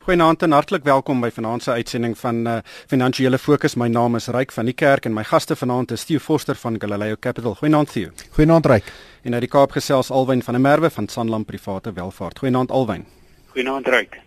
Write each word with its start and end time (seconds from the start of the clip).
Goeienaand 0.00 0.42
en 0.42 0.54
hartlik 0.56 0.84
welkom 0.88 1.18
by 1.20 1.28
vanaand 1.28 1.62
se 1.62 1.74
uitsending 1.76 2.14
van 2.18 2.38
uh, 2.48 2.54
Finansiële 2.88 3.38
Fokus. 3.38 3.74
My 3.76 3.88
naam 3.92 4.16
is 4.16 4.30
Ryk 4.32 4.54
van 4.56 4.64
die 4.64 4.72
Kerk 4.72 5.04
en 5.04 5.12
my 5.12 5.26
gaste 5.28 5.52
vanaand 5.60 5.92
is 5.92 6.06
Theo 6.08 6.18
Forster 6.24 6.56
van 6.56 6.80
Galileo 6.80 7.20
Capital. 7.20 7.58
Goeienaand 7.60 7.92
Theo. 7.92 8.08
Goeienaand 8.32 8.66
Ryk. 8.66 8.88
En 9.28 9.36
uit 9.36 9.44
die 9.44 9.52
Kaap 9.52 9.76
gesels 9.76 10.08
Alwyn 10.10 10.40
van 10.42 10.56
der 10.56 10.62
Merwe 10.64 10.90
van 10.90 11.08
Sanlam 11.08 11.44
Private 11.44 11.92
Welvaart. 11.92 12.38
Goeienaand 12.38 12.70
Alwyn. 12.70 13.04
Goeienaand 13.50 13.88
Ryk. 13.90 14.20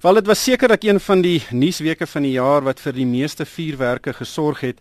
Wel 0.00 0.14
dit 0.14 0.26
was 0.26 0.42
sekerlik 0.42 0.84
een 0.86 1.00
van 1.00 1.20
die 1.20 1.42
nuusweke 1.50 2.06
van 2.08 2.24
die 2.24 2.32
jaar 2.38 2.64
wat 2.64 2.80
vir 2.80 2.94
die 2.96 3.04
meeste 3.06 3.44
vuurwerke 3.44 4.14
gesorg 4.16 4.62
het. 4.64 4.80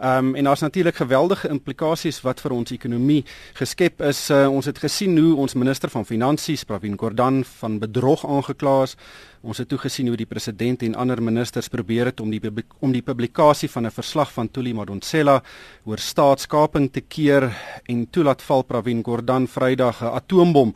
Ehm 0.00 0.28
um, 0.28 0.34
en 0.34 0.44
daar's 0.44 0.60
natuurlik 0.60 0.96
geweldige 0.96 1.48
implikasies 1.48 2.20
wat 2.20 2.40
vir 2.40 2.52
ons 2.52 2.70
ekonomie 2.72 3.24
geskep 3.56 4.00
is. 4.04 4.20
Uh, 4.30 4.44
ons 4.52 4.68
het 4.68 4.78
gesien 4.78 5.18
hoe 5.18 5.34
ons 5.36 5.54
minister 5.54 5.88
van 5.88 6.04
finansies, 6.04 6.64
Pravin 6.64 6.98
Gordhan, 6.98 7.42
van 7.44 7.78
bedrog 7.78 8.26
aangekla 8.28 8.82
is. 8.82 8.96
Ons 9.40 9.58
het 9.58 9.68
toe 9.68 9.78
gesien 9.78 10.08
hoe 10.08 10.16
die 10.16 10.28
president 10.28 10.82
en 10.82 10.94
ander 10.94 11.22
ministers 11.22 11.68
probeer 11.68 12.12
het 12.12 12.20
om 12.20 12.30
die 12.30 12.40
om 12.80 12.92
die 12.92 13.02
publikasie 13.02 13.70
van 13.70 13.86
'n 13.86 13.90
verslag 13.90 14.32
van 14.32 14.50
Thuli 14.50 14.74
Madonsela 14.74 15.42
oor 15.84 15.98
staatskaping 15.98 16.92
te 16.92 17.00
keer 17.00 17.52
en 17.86 18.10
toelaat 18.10 18.42
val 18.42 18.62
Pravin 18.62 19.04
Gordhan 19.04 19.48
Vrydag 19.48 20.02
'n 20.02 20.14
atoombom 20.16 20.74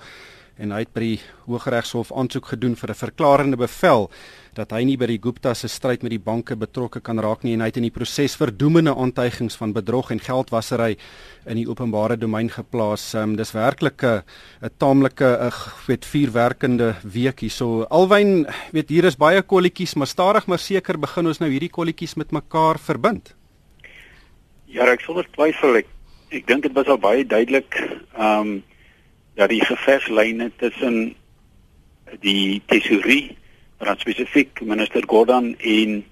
en 0.58 0.70
hy 0.70 0.84
het 0.84 0.92
by 0.94 1.02
die 1.02 1.20
Hooggeregshof 1.48 2.12
aansoek 2.14 2.52
gedoen 2.52 2.76
vir 2.78 2.90
'n 2.90 2.94
verklarende 2.94 3.56
bevel 3.56 4.10
dat 4.54 4.70
hy 4.70 4.84
nie 4.84 4.96
by 4.96 5.06
die 5.06 5.18
Gupta 5.18 5.54
se 5.54 5.68
stryd 5.68 6.02
met 6.02 6.10
die 6.10 6.22
banke 6.22 6.54
betrokke 6.56 7.00
kan 7.00 7.18
raak 7.18 7.42
nie 7.42 7.54
en 7.54 7.60
hy 7.60 7.66
het 7.66 7.77
in 7.77 7.88
die 7.88 7.90
proses 7.90 8.36
verdoemende 8.36 8.94
aantuigings 8.94 9.56
van 9.56 9.72
bedrog 9.72 10.10
en 10.10 10.20
geldwasery 10.20 10.96
in 11.46 11.56
die 11.56 11.66
openbare 11.66 12.16
domein 12.16 12.48
geplaas. 12.48 13.14
Um, 13.14 13.36
dis 13.36 13.52
werklik 13.52 14.02
'n 14.02 14.22
taamlike 14.78 15.50
weet 15.86 16.04
vuurwerkende 16.04 16.94
week 17.02 17.41
hierso. 17.41 17.82
Alwyn, 17.91 18.46
weet 18.72 18.88
hier 18.88 19.05
is 19.05 19.16
baie 19.16 19.42
kolletjies, 19.42 19.94
maar 19.94 20.06
stadig 20.06 20.46
maar 20.46 20.58
seker 20.58 20.98
begin 20.98 21.27
ons 21.27 21.41
nou 21.41 21.50
hierdie 21.50 21.70
kolletjies 21.70 22.14
met 22.16 22.30
mekaar 22.30 22.78
verbind. 22.78 23.34
Ja, 24.66 24.86
ek 24.86 25.00
sonder 25.00 25.27
twyfel 25.32 25.77
ek 25.77 25.86
ek 26.30 26.47
dink 26.47 26.62
dit 26.62 26.72
was 26.72 26.86
al 26.86 26.98
baie 26.98 27.25
duidelik 27.27 27.75
ehm 28.14 28.41
um, 28.41 28.62
dat 29.34 29.48
die 29.48 29.64
gevegslyne 29.64 30.50
tussen 30.56 31.14
die 32.20 32.62
tesourie 32.66 33.36
dan 33.78 33.98
spesifiek 33.98 34.60
minister 34.60 35.02
Gordhan 35.06 35.54
en 35.58 36.04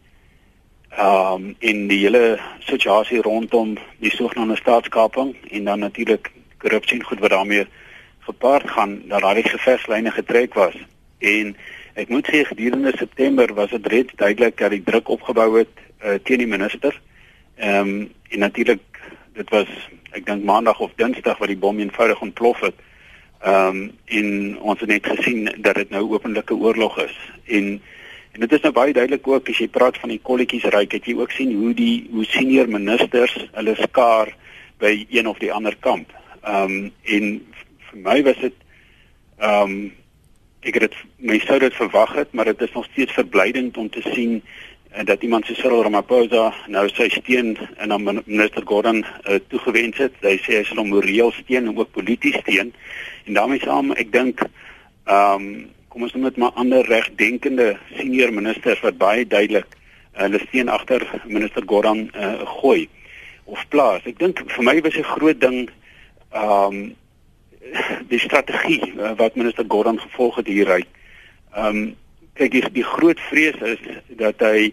ehm 0.93 1.35
um, 1.35 1.55
in 1.59 1.87
die 1.89 1.99
hele 2.05 2.39
situasie 2.59 3.23
rondom 3.23 3.79
die 3.99 4.11
sogenaamde 4.13 4.57
staatskaping 4.57 5.37
en 5.51 5.65
dan 5.65 5.79
natuurlik 5.79 6.31
korrupsie 6.59 6.99
en 6.99 7.05
goed 7.05 7.19
wat 7.19 7.31
daarmee 7.31 7.67
gepaard 8.19 8.71
gaan 8.71 9.01
dat 9.09 9.21
daai 9.21 9.43
gevegslyne 9.43 10.11
getrek 10.11 10.55
was. 10.55 10.77
En 11.19 11.57
ek 11.95 12.09
moet 12.09 12.29
sê 12.29 12.45
gedurende 12.45 12.93
September 12.97 13.55
was 13.55 13.71
dit 13.71 13.87
reeds 13.87 14.13
duidelik 14.17 14.59
dat 14.59 14.71
die 14.71 14.83
druk 14.83 15.09
opgebou 15.09 15.59
het 15.59 15.73
uh, 16.05 16.15
teen 16.23 16.39
die 16.39 16.47
minister. 16.47 17.01
Ehm 17.57 17.89
um, 17.89 18.13
en 18.29 18.39
natuurlik 18.39 19.01
dit 19.33 19.49
was 19.51 19.69
ek 20.11 20.27
dink 20.27 20.45
maandag 20.45 20.81
of 20.81 20.93
dinsdag 20.97 21.39
wat 21.39 21.49
die 21.49 21.63
bom 21.65 21.79
eenvoudig 21.79 22.21
ontplof 22.21 22.61
het 22.61 22.75
Ehm 23.43 23.77
um, 23.77 23.91
en 24.05 24.59
ons 24.61 24.81
het 24.81 24.89
net 24.89 25.07
gesien 25.07 25.49
dat 25.59 25.75
dit 25.75 25.91
nou 25.91 26.05
openlike 26.13 26.55
oorlog 26.55 26.99
is 27.03 27.15
en 27.45 27.81
en 28.33 28.41
dit 28.41 28.53
is 28.53 28.61
nou 28.61 28.73
baie 28.73 28.93
duidelik 28.93 29.27
ook 29.29 29.49
as 29.49 29.59
jy 29.59 29.67
praat 29.69 29.99
van 29.99 30.13
die 30.15 30.21
kolletjies 30.23 30.69
ryk 30.71 30.95
het 30.95 31.09
jy 31.11 31.17
ook 31.19 31.35
sien 31.35 31.51
hoe 31.59 31.73
die 31.75 32.07
hoe 32.13 32.25
senior 32.25 32.71
ministers 32.71 33.35
hulle 33.53 33.75
skaar 33.81 34.31
by 34.79 34.93
een 35.11 35.27
of 35.27 35.41
die 35.43 35.51
ander 35.53 35.75
kamp. 35.81 36.13
Ehm 36.43 36.77
um, 36.77 36.93
en 37.03 37.27
vir 37.89 37.99
my 38.07 38.23
was 38.23 38.39
dit 38.45 38.55
ehm 39.39 39.75
um, 39.75 39.93
ek 40.63 40.79
het 40.79 40.87
dit 40.87 40.99
my 41.19 41.41
sou 41.43 41.59
dit 41.59 41.75
verwag 41.75 42.15
het 42.15 42.33
maar 42.33 42.45
dit 42.53 42.63
is 42.63 42.73
nog 42.79 42.87
steeds 42.93 43.19
verblydend 43.19 43.77
om 43.77 43.91
te 43.91 44.03
sien 44.15 44.43
en 44.93 45.05
dat 45.05 45.23
iemand 45.23 45.47
so 45.47 45.55
Cyril 45.55 45.83
Ramaphosa 45.83 46.53
nou 46.69 46.89
sy 46.93 47.09
steun 47.09 47.57
en 47.77 47.89
dan 47.89 48.05
minister 48.05 48.63
Gordhan 48.65 49.03
uh, 49.03 49.39
toegewens 49.49 49.99
het. 49.99 50.15
Hy 50.21 50.37
sê 50.45 50.59
hy 50.59 50.65
sal 50.69 50.83
hom 50.83 50.93
moreel 50.93 51.33
steun 51.33 51.71
en 51.71 51.79
ook 51.79 51.95
polities 51.97 52.37
steun. 52.45 52.75
En 53.25 53.33
daarmee 53.39 53.61
saam 53.61 53.93
ek 53.93 54.13
dink 54.13 54.43
ehm 55.05 55.35
um, 55.35 55.71
kom 55.93 56.07
ons 56.07 56.15
noem 56.17 56.31
dit 56.31 56.39
maar 56.41 56.55
ander 56.57 56.87
regdenkende 56.89 57.77
senior 57.93 58.31
ministers 58.33 58.81
wat 58.81 58.97
baie 58.97 59.27
duidelik 59.29 59.67
uh, 59.69 60.23
hulle 60.23 60.39
steun 60.47 60.71
agter 60.73 61.05
minister 61.27 61.63
Gordhan 61.69 62.07
uh, 62.17 62.47
gooi 62.61 62.89
of 63.45 63.61
plaas. 63.69 64.07
Ek 64.09 64.17
dink 64.19 64.41
vir 64.55 64.65
my 64.65 64.81
was 64.81 64.97
'n 64.97 65.13
groot 65.17 65.41
ding 65.41 65.69
ehm 66.33 66.81
um, 66.81 66.95
die 68.09 68.19
strategie 68.19 68.93
uh, 68.97 69.13
wat 69.17 69.37
minister 69.37 69.65
Gordhan 69.69 70.01
gevolg 70.01 70.41
het 70.41 70.47
hieruit. 70.47 70.89
Ehm 71.55 71.67
um, 71.67 71.97
kyk 72.35 72.51
die, 72.51 72.65
die 72.73 72.89
groot 72.89 73.21
vrees 73.29 73.61
is 73.61 73.81
dat 74.17 74.41
hy 74.41 74.73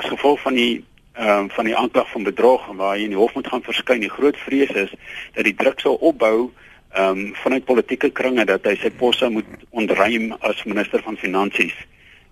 as 0.00 0.08
gevolg 0.08 0.40
van 0.40 0.54
die 0.54 0.84
ehm 1.16 1.44
um, 1.44 1.50
van 1.50 1.64
die 1.64 1.76
aanklag 1.76 2.10
van 2.10 2.22
bedrog 2.22 2.68
en 2.68 2.76
waar 2.76 2.96
hy 2.96 3.04
in 3.04 3.12
die 3.12 3.20
hof 3.20 3.34
moet 3.34 3.48
gaan 3.48 3.62
verskyn, 3.62 4.00
die 4.00 4.12
groot 4.12 4.36
vrees 4.36 4.70
is 4.70 4.92
dat 5.32 5.44
die 5.44 5.54
druk 5.56 5.80
sal 5.80 5.96
opbou 6.00 6.52
ehm 6.96 7.18
um, 7.18 7.34
vanuit 7.42 7.64
politieke 7.64 8.10
kringe 8.10 8.44
dat 8.48 8.64
hy 8.64 8.76
sy 8.80 8.90
pos 8.90 9.18
sou 9.20 9.30
moet 9.30 9.48
ontruim 9.70 10.32
as 10.40 10.64
minister 10.64 11.02
van 11.04 11.16
finansies 11.20 11.76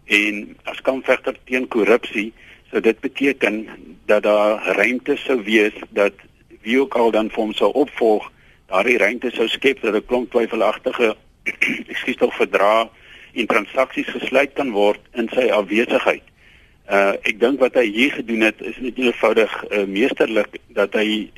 en 0.06 0.56
as 0.64 0.80
kampvegter 0.80 1.36
teen 1.44 1.68
korrupsie 1.68 2.30
sou 2.70 2.80
dit 2.80 3.00
beteken 3.00 3.66
dat 4.08 4.22
daar 4.22 4.64
ruimte 4.78 5.16
sou 5.16 5.42
wees 5.44 5.76
dat 5.90 6.12
wie 6.64 6.80
ook 6.80 6.96
al 6.96 7.10
dan 7.10 7.28
vir 7.30 7.42
hom 7.42 7.52
sou 7.52 7.70
opvolg 7.72 8.30
daardie 8.72 8.98
ruimte 8.98 9.30
sou 9.36 9.48
skep 9.48 9.82
dat 9.82 9.94
'n 9.94 10.06
klomp 10.06 10.30
twyfelagtige 10.30 11.14
ekskuus 11.92 12.16
tog 12.16 12.36
verdra 12.36 12.88
en 13.34 13.46
transaksies 13.46 14.08
gesluit 14.16 14.52
kan 14.52 14.70
word 14.70 15.00
in 15.12 15.28
sy 15.28 15.50
afwesigheid. 15.50 16.22
Uh 16.84 17.14
ek 17.24 17.40
dink 17.40 17.60
wat 17.60 17.74
hy 17.74 17.86
hier 17.88 18.12
gedoen 18.12 18.44
het 18.48 18.60
is 18.60 18.76
net 18.78 18.98
eenvoudig 19.00 19.52
uh, 19.70 19.84
meesterlik 19.88 20.58
dat 20.76 20.92
hy 20.94 21.30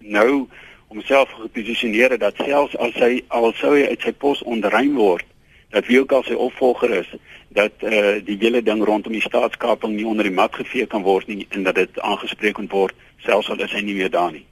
nou 0.00 0.46
homself 0.94 1.30
geposisioneer 1.42 2.10
het 2.14 2.20
dat 2.20 2.36
selfs 2.36 2.76
as 2.76 2.94
hy 3.02 3.22
al 3.28 3.52
sou 3.58 3.74
hy 3.74 3.86
uit 3.90 4.04
sy 4.06 4.12
pos 4.24 4.42
ontruim 4.42 4.94
word 4.94 5.26
dat 5.74 5.88
wie 5.90 5.98
ook 6.00 6.12
al 6.14 6.22
sy 6.22 6.36
opvolger 6.38 6.92
is 7.02 7.08
dat 7.54 7.72
eh 7.82 7.98
uh, 7.98 8.12
die 8.24 8.38
hele 8.40 8.62
ding 8.62 8.84
rondom 8.84 9.12
die 9.12 9.24
staatskaping 9.24 9.96
nie 9.96 10.06
onder 10.06 10.24
die 10.24 10.34
mat 10.34 10.54
gevee 10.54 10.86
kan 10.86 11.02
word 11.02 11.26
nie 11.26 11.46
en 11.50 11.66
dat 11.66 11.74
dit 11.74 12.00
aangespreek 12.00 12.54
kan 12.54 12.70
word 12.70 12.94
selfs 13.24 13.50
al 13.52 13.62
is 13.64 13.72
hy 13.74 13.82
nie 13.84 13.96
meer 13.96 14.10
daar 14.12 14.32
nie. 14.32 14.44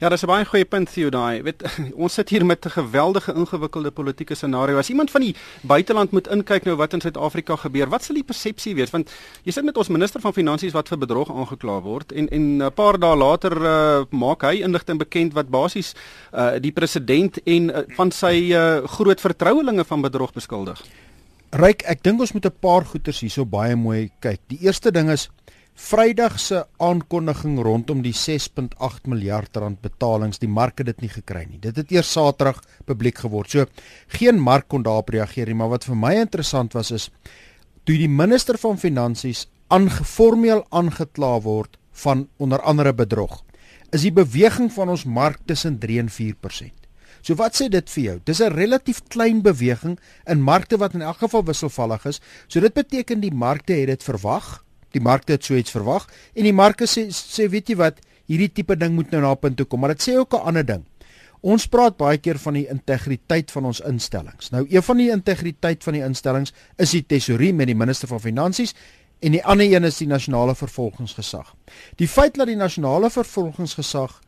Ja, 0.00 0.08
dis 0.08 0.22
'n 0.22 0.26
baie 0.26 0.44
goeie 0.44 0.64
punt 0.64 0.90
Theo 0.92 1.10
daai. 1.10 1.42
Weet 1.42 1.62
ons 2.04 2.14
sit 2.14 2.28
hier 2.28 2.44
met 2.46 2.64
'n 2.64 2.70
geweldige 2.70 3.32
ingewikkelde 3.34 3.90
politieke 3.90 4.34
scenario. 4.34 4.78
As 4.78 4.90
iemand 4.90 5.10
van 5.10 5.20
die 5.20 5.34
buiteland 5.62 6.10
moet 6.10 6.28
inkyk 6.28 6.64
nou 6.64 6.76
wat 6.76 6.92
in 6.92 7.00
Suid-Afrika 7.00 7.56
gebeur, 7.56 7.88
wat 7.88 8.02
sal 8.02 8.14
die 8.14 8.24
persepsie 8.24 8.74
wees? 8.74 8.90
Want 8.90 9.10
jy 9.44 9.52
sit 9.52 9.64
met 9.64 9.76
ons 9.76 9.88
minister 9.88 10.20
van 10.20 10.32
finansies 10.32 10.72
wat 10.72 10.88
vir 10.88 10.98
bedrog 10.98 11.30
aangekla 11.30 11.80
word 11.80 12.12
en 12.12 12.28
en 12.28 12.62
'n 12.62 12.72
paar 12.72 12.98
dae 12.98 13.16
later 13.16 13.52
uh, 13.52 14.04
maak 14.10 14.42
hy 14.42 14.62
inligting 14.62 14.98
bekend 14.98 15.32
wat 15.34 15.48
basies 15.48 15.94
uh, 16.32 16.58
die 16.58 16.72
president 16.72 17.38
en 17.44 17.70
uh, 17.70 17.82
van 17.96 18.10
sy 18.10 18.52
uh, 18.52 18.84
groot 18.84 19.20
vertrouelinge 19.20 19.84
van 19.84 20.00
bedrog 20.00 20.32
beskuldig. 20.32 20.80
Ryk, 21.54 21.84
ek 21.86 22.02
dink 22.02 22.20
ons 22.20 22.32
moet 22.32 22.46
'n 22.46 22.58
paar 22.60 22.84
goeters 22.84 23.20
hierso 23.20 23.44
baie 23.44 23.76
mooi 23.76 24.10
kyk. 24.20 24.40
Die 24.48 24.58
eerste 24.66 24.90
ding 24.90 25.10
is 25.10 25.30
Vrydag 25.74 26.36
se 26.38 26.60
aankondiging 26.78 27.56
rondom 27.58 28.02
die 28.04 28.14
6.8 28.14 29.08
miljard 29.10 29.56
rand 29.58 29.80
betalings, 29.82 30.38
die 30.38 30.48
mark 30.48 30.78
het 30.78 30.86
dit 30.86 31.00
nie 31.02 31.10
gekry 31.10 31.42
nie. 31.48 31.58
Dit 31.58 31.80
het 31.80 31.90
eers 31.90 32.12
Saterdag 32.14 32.60
publiek 32.86 33.18
geword. 33.18 33.50
So 33.50 33.66
geen 34.14 34.38
mark 34.38 34.68
kon 34.70 34.86
daarop 34.86 35.10
reageer 35.10 35.50
nie, 35.50 35.58
maar 35.58 35.72
wat 35.74 35.88
vir 35.88 35.98
my 35.98 36.14
interessant 36.20 36.78
was 36.78 36.92
is 36.94 37.08
toe 37.84 37.98
die 37.98 38.08
minister 38.08 38.56
van 38.62 38.78
finansies 38.78 39.48
aangeformeel 39.74 40.62
aangekla 40.70 41.40
word 41.42 41.76
van 42.04 42.28
onder 42.38 42.62
andere 42.62 42.94
bedrog. 42.94 43.42
Is 43.90 44.06
die 44.06 44.14
beweging 44.14 44.70
van 44.72 44.94
ons 44.94 45.04
mark 45.04 45.42
tussen 45.44 45.80
3 45.82 46.04
en 46.06 46.10
4%. 46.10 46.70
So 47.24 47.34
wat 47.34 47.58
sê 47.58 47.66
dit 47.72 47.90
vir 47.90 48.02
jou? 48.04 48.20
Dis 48.24 48.40
'n 48.40 48.54
relatief 48.54 49.02
klein 49.08 49.42
beweging 49.42 49.98
in 50.26 50.42
markte 50.42 50.76
wat 50.76 50.94
in 50.94 51.02
elk 51.02 51.18
geval 51.18 51.44
wisselvallig 51.44 52.06
is. 52.06 52.20
So 52.46 52.60
dit 52.60 52.74
beteken 52.74 53.20
die 53.20 53.34
markte 53.34 53.72
het 53.72 53.86
dit 53.86 54.02
verwag. 54.02 54.64
Die 54.94 55.02
markte 55.02 55.36
het 55.36 55.44
so 55.44 55.58
iets 55.58 55.74
verwag 55.74 56.06
en 56.34 56.46
die 56.46 56.54
markte 56.54 56.88
sê 56.90 57.08
sê 57.10 57.48
weet 57.50 57.72
jy 57.72 57.78
wat, 57.80 58.00
hierdie 58.30 58.50
tipe 58.54 58.76
ding 58.78 58.94
moet 58.96 59.10
nou 59.12 59.20
na 59.24 59.34
punt 59.36 59.58
toe 59.58 59.66
kom, 59.68 59.82
maar 59.82 59.94
dit 59.94 60.08
sê 60.08 60.16
ook 60.16 60.34
'n 60.34 60.46
ander 60.48 60.66
ding. 60.66 60.84
Ons 61.42 61.66
praat 61.68 61.96
baie 61.96 62.18
keer 62.18 62.38
van 62.38 62.54
die 62.54 62.66
integriteit 62.68 63.50
van 63.50 63.64
ons 63.64 63.80
instellings. 63.80 64.50
Nou 64.50 64.66
een 64.70 64.82
van 64.82 64.96
die 64.96 65.10
integriteit 65.10 65.84
van 65.84 65.92
die 65.92 66.02
instellings 66.02 66.52
is 66.78 66.90
die 66.90 67.04
tesourie 67.06 67.52
met 67.52 67.66
die 67.66 67.76
minister 67.76 68.08
van 68.08 68.20
finansies 68.20 68.74
en 69.20 69.32
die 69.32 69.44
ander 69.44 69.66
een 69.66 69.84
is 69.84 69.98
die 69.98 70.08
nasionale 70.08 70.54
vervolgingsgesag. 70.54 71.54
Die 71.96 72.08
feit 72.08 72.34
dat 72.34 72.46
die 72.46 72.56
nasionale 72.56 73.10
vervolgingsgesag 73.10 74.20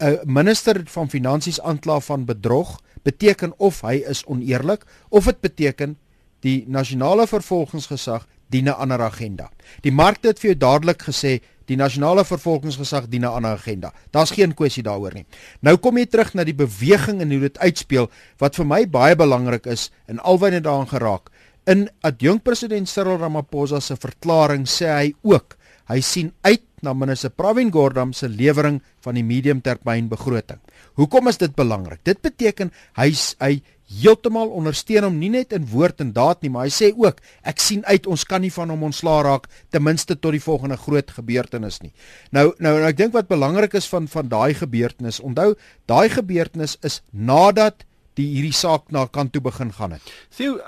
'n 0.00 0.20
minister 0.24 0.82
van 0.84 1.10
finansies 1.10 1.60
aankla 1.60 2.00
van 2.00 2.24
bedrog 2.24 2.80
beteken 3.02 3.52
of 3.58 3.80
hy 3.80 4.02
is 4.08 4.24
oneerlik 4.24 4.84
of 5.08 5.24
dit 5.24 5.40
beteken 5.40 5.98
die 6.40 6.64
nasionale 6.68 7.26
vervolgingsgesag 7.26 8.26
dien 8.50 8.68
'n 8.68 8.76
ander 8.78 9.02
agenda. 9.02 9.50
Die 9.82 9.92
markte 9.92 10.28
het 10.28 10.38
vir 10.38 10.50
jou 10.50 10.58
dadelik 10.58 11.02
gesê 11.02 11.40
die 11.66 11.76
nasionale 11.76 12.24
vervolgingsgesag 12.24 13.08
dien 13.08 13.22
'n 13.22 13.34
ander 13.34 13.52
agenda. 13.52 13.92
Daar's 14.10 14.30
geen 14.30 14.54
kwessie 14.54 14.82
daaroor 14.82 15.14
nie. 15.14 15.26
Nou 15.60 15.76
kom 15.76 15.96
jy 15.96 16.06
terug 16.06 16.34
na 16.34 16.44
die 16.44 16.54
beweging 16.54 17.20
en 17.20 17.30
hoe 17.30 17.40
dit 17.40 17.58
uitspeel 17.58 18.10
wat 18.38 18.56
vir 18.56 18.66
my 18.66 18.86
baie 18.86 19.16
belangrik 19.16 19.66
is 19.66 19.90
en 20.06 20.18
alwyn 20.18 20.52
het 20.52 20.64
daaraan 20.64 20.88
geraak 20.88 21.30
In 21.68 21.90
adjunk 22.00 22.42
president 22.42 22.88
Cyril 22.88 23.20
Ramaphosa 23.20 23.82
se 23.84 23.96
verklaring 24.00 24.64
sê 24.64 24.88
hy 24.88 25.08
ook 25.28 25.58
hy 25.90 25.98
sien 26.00 26.30
uit 26.46 26.62
na 26.86 26.94
minister 26.96 27.32
Pravin 27.34 27.68
Gordhan 27.74 28.14
se 28.16 28.30
lewering 28.30 28.78
van 29.04 29.18
die 29.18 29.24
mediumtermynbegroting. 29.26 30.60
Hoekom 30.96 31.28
is 31.28 31.40
dit 31.42 31.52
belangrik? 31.54 32.00
Dit 32.06 32.22
beteken 32.24 32.72
hy 32.96 33.10
hy 33.42 33.52
heeltemal 33.90 34.52
ondersteun 34.54 35.06
hom 35.08 35.18
nie 35.18 35.30
net 35.32 35.54
in 35.56 35.66
woord 35.70 36.00
en 36.04 36.12
daad 36.14 36.42
nie, 36.44 36.50
maar 36.52 36.68
hy 36.68 36.74
sê 36.74 36.90
ook 36.94 37.20
ek 37.42 37.62
sien 37.62 37.82
uit 37.88 38.06
ons 38.06 38.24
kan 38.28 38.42
nie 38.42 38.52
van 38.54 38.70
hom 38.70 38.86
ontslaa 38.90 39.22
raak 39.26 39.48
ten 39.70 39.82
minste 39.82 40.16
tot 40.16 40.36
die 40.36 40.42
volgende 40.42 40.78
groot 40.80 41.10
gebeurtenis 41.10 41.80
nie. 41.82 41.92
Nou 42.30 42.50
nou 42.62 42.76
ek 42.86 42.98
dink 43.00 43.16
wat 43.16 43.30
belangrik 43.30 43.74
is 43.78 43.88
van 43.90 44.08
van 44.10 44.30
daai 44.30 44.54
gebeurtenis, 44.54 45.20
onthou 45.20 45.54
daai 45.90 46.08
gebeurtenis 46.12 46.76
is 46.86 47.00
nadat 47.10 47.84
die 48.18 48.28
hierdie 48.36 48.54
saak 48.56 48.90
na 48.94 49.06
kant 49.06 49.32
toe 49.34 49.42
begin 49.42 49.72
gaan 49.74 49.96
het. 49.98 50.14
Sien 50.30 50.58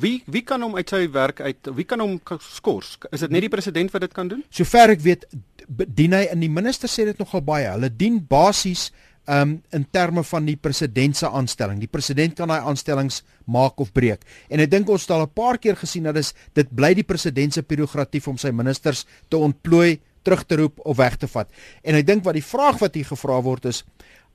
wie 0.00 0.22
wie 0.26 0.42
kan 0.42 0.62
hom 0.62 0.76
uit 0.76 0.90
sy 0.90 1.04
werk 1.12 1.40
uit 1.40 1.68
wie 1.76 1.86
kan 1.88 2.00
hom 2.02 2.16
skors? 2.42 2.96
Is 3.12 3.22
dit 3.24 3.34
net 3.34 3.44
die 3.46 3.52
president 3.52 3.92
wat 3.94 4.06
dit 4.06 4.14
kan 4.16 4.30
doen? 4.32 4.42
Sover 4.50 4.94
ek 4.96 5.04
weet 5.04 5.26
dien 5.68 6.14
hy 6.14 6.26
in 6.32 6.42
die 6.42 6.52
minister 6.52 6.90
sê 6.90 7.06
dit 7.08 7.18
nogal 7.18 7.44
baie. 7.46 7.68
Hulle 7.74 7.90
dien 7.90 8.18
basies 8.28 8.90
um 9.26 9.56
in 9.74 9.86
terme 9.90 10.22
van 10.24 10.46
die 10.46 10.56
president 10.56 11.16
se 11.16 11.28
aanstelling. 11.28 11.80
Die 11.82 11.90
president 11.90 12.36
kan 12.38 12.48
daai 12.48 12.60
aanstellings 12.60 13.22
maak 13.44 13.80
of 13.82 13.92
breek. 13.92 14.22
En 14.48 14.62
ek 14.62 14.70
dink 14.70 14.90
ons 14.90 15.02
het 15.02 15.10
al 15.10 15.26
'n 15.26 15.34
paar 15.34 15.58
keer 15.58 15.76
gesien 15.76 16.04
dat 16.04 16.14
dis 16.14 16.34
dit 16.54 16.74
bly 16.74 16.94
die 16.94 17.04
president 17.04 17.52
se 17.52 17.62
prerogatief 17.62 18.28
om 18.28 18.38
sy 18.38 18.50
ministers 18.50 19.06
te 19.28 19.36
ontplooi, 19.36 20.00
terug 20.22 20.44
te 20.46 20.56
roep 20.56 20.80
of 20.84 20.96
weg 20.96 21.16
te 21.16 21.26
vat. 21.26 21.48
En 21.82 21.94
ek 21.94 22.06
dink 22.06 22.24
wat 22.24 22.34
die 22.34 22.42
vraag 22.42 22.78
wat 22.78 22.94
hier 22.94 23.04
gevra 23.04 23.42
word 23.42 23.64
is 23.64 23.84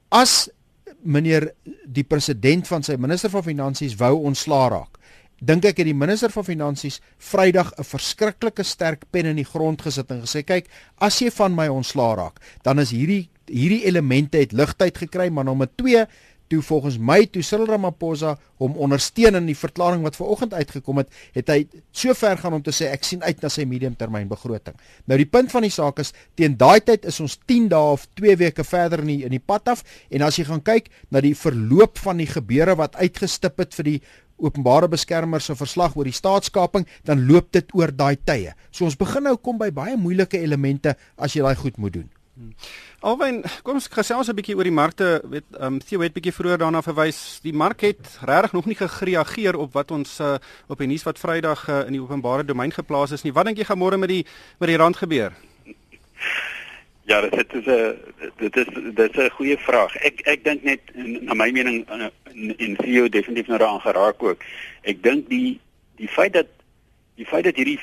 as 0.10 0.50
meneer 1.04 1.52
die 1.86 2.04
president 2.04 2.68
van 2.68 2.84
sy 2.84 2.96
minister 2.96 3.30
van 3.30 3.44
finansies 3.44 3.96
wou 3.96 4.16
ontslaa 4.28 4.70
raak 4.70 5.01
dink 5.42 5.66
ek 5.66 5.82
het 5.82 5.90
die 5.90 5.98
minister 5.98 6.30
van 6.30 6.46
finansies 6.46 7.02
Vrydag 7.18 7.74
'n 7.78 7.84
verskriklike 7.84 8.64
sterk 8.64 9.06
pen 9.12 9.26
in 9.26 9.36
die 9.42 9.50
grond 9.54 9.82
gesit 9.82 10.12
en 10.12 10.22
gesê 10.22 10.46
kyk 10.46 10.70
as 10.98 11.20
jy 11.20 11.32
van 11.32 11.56
my 11.56 11.68
ontslaa 11.68 12.16
raak 12.16 12.40
dan 12.64 12.80
is 12.80 12.92
hierdie 12.92 13.30
hierdie 13.48 13.86
elemente 13.86 14.38
het 14.38 14.54
ligtheid 14.54 14.98
gekry 14.98 15.30
maar 15.30 15.46
nommer 15.46 15.68
2 15.76 16.06
toe 16.52 16.62
volgens 16.62 16.98
my 17.00 17.24
toe 17.32 17.44
Cyril 17.46 17.70
Ramaphosa 17.70 18.36
hom 18.62 18.76
ondersteun 18.84 19.40
in 19.40 19.48
die 19.50 19.58
verklaring 19.58 20.04
wat 20.04 20.18
vanoggend 20.20 20.54
uitgekom 20.54 21.02
het, 21.02 21.12
het 21.38 21.52
hy 21.52 21.60
so 21.96 22.14
ver 22.18 22.40
gaan 22.42 22.58
om 22.58 22.64
te 22.66 22.74
sê 22.76 22.90
ek 22.92 23.08
sien 23.08 23.24
uit 23.24 23.40
na 23.44 23.52
sy 23.52 23.64
mediumtermynbegroting. 23.70 24.76
Nou 25.08 25.20
die 25.22 25.30
punt 25.30 25.54
van 25.54 25.66
die 25.66 25.74
saak 25.74 26.02
is 26.04 26.12
teen 26.40 26.58
daai 26.60 26.82
tyd 26.84 27.08
is 27.10 27.22
ons 27.24 27.38
10 27.50 27.70
dae 27.72 27.94
of 27.96 28.08
2 28.20 28.36
weke 28.44 28.66
verder 28.68 29.06
in 29.06 29.14
die, 29.14 29.22
in 29.30 29.36
die 29.38 29.44
pad 29.44 29.72
af 29.72 29.86
en 30.12 30.28
as 30.28 30.40
jy 30.40 30.48
gaan 30.50 30.64
kyk 30.66 30.92
na 31.10 31.24
die 31.24 31.36
verloop 31.38 32.02
van 32.04 32.20
die 32.22 32.30
gebeure 32.30 32.76
wat 32.80 33.00
uitgestip 33.00 33.64
het 33.64 33.80
vir 33.80 33.94
die 33.94 34.00
openbare 34.42 34.90
beskermer 34.92 35.42
se 35.42 35.56
verslag 35.56 35.96
oor 35.96 36.10
die 36.10 36.16
staatskaping, 36.16 36.88
dan 37.08 37.26
loop 37.28 37.52
dit 37.52 37.76
oor 37.78 37.92
daai 37.96 38.18
tye. 38.26 38.56
So 38.72 38.86
ons 38.86 38.98
begin 39.00 39.24
nou 39.30 39.38
kom 39.38 39.58
by 39.62 39.72
baie 39.72 39.98
moeilike 39.98 40.42
elemente 40.42 40.96
as 41.18 41.36
jy 41.36 41.46
daai 41.46 41.56
goed 41.56 41.78
moet 41.78 41.94
doen. 41.94 42.10
Hmm. 42.42 42.54
Alwen, 43.02 43.42
kom 43.66 43.76
ons 43.76 43.90
gesels 43.92 44.30
'n 44.30 44.36
bietjie 44.36 44.56
oor 44.56 44.64
die 44.64 44.72
markte. 44.72 45.22
Weet, 45.30 45.44
ehm 45.60 45.74
um, 45.74 45.80
Theo 45.80 46.02
het 46.02 46.14
bietjie 46.14 46.34
vroeër 46.34 46.58
daarna 46.58 46.82
verwys. 46.82 47.40
Die 47.44 47.54
mark 47.54 47.82
het 47.82 48.20
regtig 48.22 48.54
nog 48.54 48.66
nie 48.66 48.76
gereageer 48.76 49.56
op 49.56 49.74
wat 49.74 49.92
ons 49.92 50.20
uh, 50.20 50.38
op 50.68 50.78
die 50.78 50.88
nuus 50.88 51.04
wat 51.04 51.20
Vrydag 51.20 51.68
uh, 51.70 51.86
in 51.86 51.92
die 51.92 52.02
openbare 52.02 52.44
domein 52.44 52.72
geplaas 52.72 53.12
is 53.12 53.24
nie. 53.24 53.34
Wat 53.34 53.46
dink 53.46 53.58
jy 53.58 53.66
gaan 53.66 53.80
môre 53.80 53.98
met 53.98 54.10
die 54.10 54.26
met 54.60 54.70
die 54.70 54.78
rand 54.78 54.98
gebeur? 54.98 55.34
Ja, 57.04 57.22
dit 57.22 57.54
is 57.54 57.66
'n 57.66 57.98
dit 58.38 58.56
is 58.56 58.68
dit 58.96 59.18
is 59.18 59.24
'n 59.26 59.30
goeie 59.30 59.58
vraag. 59.58 59.96
Ek 59.96 60.22
ek 60.26 60.44
dink 60.44 60.64
net 60.64 60.80
na 60.96 61.34
my 61.34 61.52
mening 61.52 61.86
in 62.34 62.54
in 62.58 62.78
CEO 62.80 63.10
definitief 63.10 63.48
nou 63.48 63.60
daaraan 63.60 63.82
geraak 63.82 64.24
ook. 64.24 64.44
Ek 64.82 65.04
dink 65.04 65.30
die 65.30 65.60
die 65.96 66.08
feit 66.08 66.34
dat 66.34 66.48
die 67.16 67.26
feit 67.26 67.44
dat 67.44 67.56
hierdie 67.56 67.80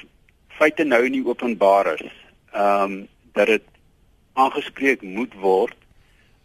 feite 0.58 0.84
nou 0.84 1.02
nie 1.08 1.24
openbaar 1.26 1.94
is, 1.94 2.14
ehm 2.52 2.82
um, 2.82 2.96
dat 3.32 3.46
dit 3.46 3.66
aangespreek 4.32 5.02
moet 5.02 5.34
word. 5.34 5.76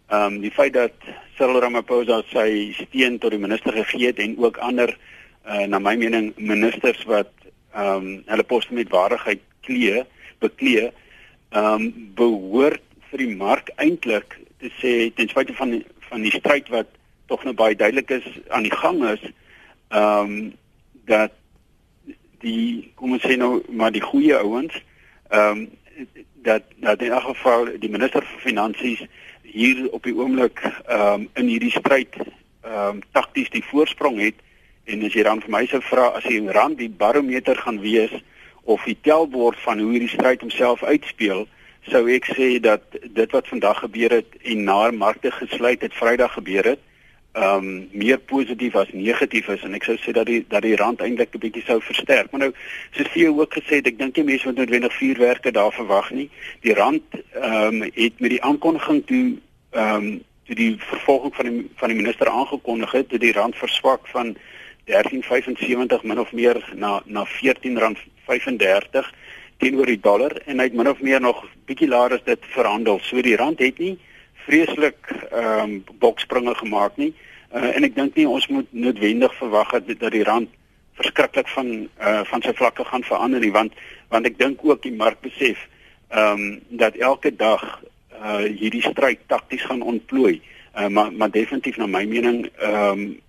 Ehm 0.07 0.33
um, 0.33 0.41
die 0.41 0.51
feit 0.51 0.73
dat 0.73 0.93
Cyril 1.37 1.61
Ramaphosa 1.61 2.21
sy 2.29 2.73
steun 2.77 3.17
tot 3.19 3.33
die 3.33 3.41
minister 3.41 3.73
gegee 3.73 4.11
het 4.11 4.19
en 4.19 4.37
ook 4.37 4.57
ander 4.57 4.97
uh, 5.45 5.65
na 5.65 5.79
my 5.79 5.95
mening 5.95 6.33
ministers 6.37 7.03
wat 7.09 7.31
ehm 7.73 7.95
um, 7.95 8.23
hulle 8.25 8.43
poste 8.43 8.73
met 8.73 8.93
waardigheid 8.93 9.41
klee, 9.61 10.03
beklee 10.39 10.91
ehm 11.53 11.73
um, 11.73 11.87
behoort 12.15 12.83
vir 13.09 13.25
die 13.25 13.35
mark 13.37 13.69
eintlik 13.77 14.37
te 14.61 14.69
sê 14.81 14.93
ten 15.15 15.29
spyte 15.29 15.53
van 15.57 15.73
die, 15.75 15.83
van 16.09 16.21
die 16.25 16.33
stryd 16.33 16.69
wat 16.73 16.89
tog 17.33 17.45
nou 17.47 17.55
baie 17.57 17.75
duidelik 17.75 18.13
is 18.19 18.27
aan 18.49 18.67
die 18.69 18.77
gang 18.81 19.01
is 19.11 19.23
ehm 19.89 20.33
um, 20.33 20.51
dat 21.09 21.33
die 22.43 22.91
kom 22.99 23.15
ons 23.17 23.25
sê 23.25 23.35
nou 23.39 23.63
maar 23.69 23.91
die 23.91 24.05
goeie 24.05 24.37
ouens 24.37 24.75
ehm 25.29 25.65
um, 25.65 25.69
dat 26.43 26.63
dat 26.75 27.01
in 27.01 27.11
elk 27.11 27.23
geval 27.31 27.69
die 27.79 27.89
minister 27.89 28.25
van 28.25 28.39
finansies 28.39 29.05
hier 29.41 29.89
op 29.91 30.03
die 30.03 30.15
oomblik 30.15 30.61
ehm 30.63 31.25
um, 31.25 31.29
in 31.33 31.51
hierdie 31.55 31.73
stryd 31.73 32.17
ehm 32.19 32.87
um, 32.87 33.01
takties 33.11 33.49
die 33.49 33.63
voorsprong 33.71 34.19
het. 34.21 34.39
En 34.83 35.03
as 35.07 35.13
jy 35.15 35.23
dan 35.23 35.41
vir 35.41 35.51
my 35.55 35.65
sou 35.71 35.81
vra 35.89 36.09
as 36.17 36.27
die 36.27 36.41
rand 36.57 36.77
die 36.77 36.89
barometer 36.89 37.59
gaan 37.65 37.79
wees 37.79 38.13
of 38.63 38.83
die 38.87 38.97
telbord 39.01 39.59
van 39.63 39.79
hoe 39.79 39.91
hierdie 39.91 40.11
stryd 40.11 40.41
homself 40.41 40.83
uitspeel, 40.83 41.45
sou 41.91 42.03
ek 42.11 42.27
sê 42.35 42.49
dat 42.63 42.83
dit 43.19 43.35
wat 43.35 43.47
vandag 43.51 43.79
gebeur 43.83 44.17
het 44.19 44.35
en 44.43 44.63
na 44.63 44.91
markte 44.91 45.31
gesluit 45.31 45.81
het 45.81 45.95
Vrydag 45.99 46.33
gebeur 46.39 46.73
het, 46.73 46.83
ehm 47.33 47.67
um, 47.67 47.89
meer 47.91 48.19
positief 48.19 48.75
as 48.75 48.91
negatief 48.93 49.47
is 49.47 49.61
en 49.65 49.73
ek 49.73 49.87
sou 49.87 49.95
sê 49.97 50.11
dat 50.13 50.27
die 50.29 50.43
dat 50.47 50.61
die 50.61 50.75
rand 50.77 50.99
eintlik 51.01 51.33
'n 51.33 51.39
bietjie 51.41 51.63
sou 51.65 51.79
versterk. 51.81 52.31
Maar 52.31 52.41
nou, 52.41 52.51
soos 52.91 53.13
jy 53.13 53.27
ook 53.27 53.53
gesê 53.57 53.81
het, 53.81 53.87
ek 53.87 53.97
dink 53.97 54.15
nie 54.17 54.23
mense 54.23 54.45
moet 54.45 54.57
noodwendig 54.57 54.93
vuurwerke 54.93 55.51
daar 55.51 55.73
verwag 55.73 56.11
nie. 56.11 56.29
Die 56.61 56.73
rand 56.73 57.01
ehm 57.33 57.81
um, 57.81 57.81
het 57.81 58.19
met 58.19 58.29
die 58.29 58.43
aankondiging 58.43 59.05
toe 59.05 59.25
ehm 59.71 59.95
um, 59.95 60.21
toe 60.45 60.55
die 60.55 60.75
vervolging 60.77 61.35
van 61.35 61.45
die 61.45 61.69
van 61.75 61.89
die 61.89 61.97
minister 61.97 62.29
aangekondig 62.29 62.91
het, 62.91 63.09
dat 63.09 63.19
die 63.19 63.33
rand 63.33 63.55
verswak 63.55 64.07
van 64.07 64.37
13.75 64.85 66.03
min 66.03 66.19
of 66.19 66.31
meer 66.31 66.61
na 66.75 67.01
na 67.05 67.25
14 67.25 67.79
rand 67.79 67.97
35 68.27 69.13
teenoor 69.57 69.85
die 69.85 69.99
dollar 69.99 70.37
en 70.45 70.59
hy 70.59 70.65
het 70.69 70.73
min 70.73 70.89
of 70.89 71.01
meer 71.01 71.21
nog 71.21 71.45
bietjie 71.65 71.87
laer 71.87 72.13
as 72.13 72.23
dit 72.23 72.39
verhandel. 72.53 72.99
So 72.99 73.21
die 73.21 73.35
rand 73.35 73.59
het 73.59 73.79
nie 73.79 73.97
vreeslik 74.45 75.11
ehm 75.31 75.59
um, 75.59 75.83
bokspringe 75.99 76.55
gemaak 76.55 76.97
nie. 76.97 77.13
Uh, 77.53 77.75
en 77.75 77.83
ek 77.83 77.95
dink 77.95 78.15
nie 78.15 78.27
ons 78.27 78.47
moet 78.47 78.67
noodwendig 78.71 79.33
verwag 79.39 79.71
dat 79.71 79.99
dat 79.99 80.11
die 80.11 80.23
rand 80.23 80.49
verskriklik 80.99 81.49
van 81.53 81.69
uh, 82.01 82.21
van 82.29 82.41
sy 82.41 82.53
vlakke 82.53 82.85
gaan 82.85 83.03
verander 83.03 83.41
nie 83.41 83.53
want 83.53 83.73
want 84.09 84.25
ek 84.29 84.37
dink 84.37 84.61
ook 84.63 84.81
die 84.83 84.95
mark 84.95 85.21
besef 85.21 85.67
ehm 86.09 86.41
um, 86.41 86.61
dat 86.69 86.95
elke 86.95 87.35
dag 87.35 87.63
uh, 88.23 88.45
hierdie 88.45 88.83
stryd 88.85 89.19
takties 89.27 89.65
gaan 89.65 89.81
ontplooi. 89.81 90.41
Uh, 90.73 90.87
maar 90.87 91.13
maar 91.13 91.31
definitief 91.31 91.77
na 91.77 91.87
my 91.87 92.05
mening 92.05 92.47
ehm 92.57 92.89
um, 92.89 93.21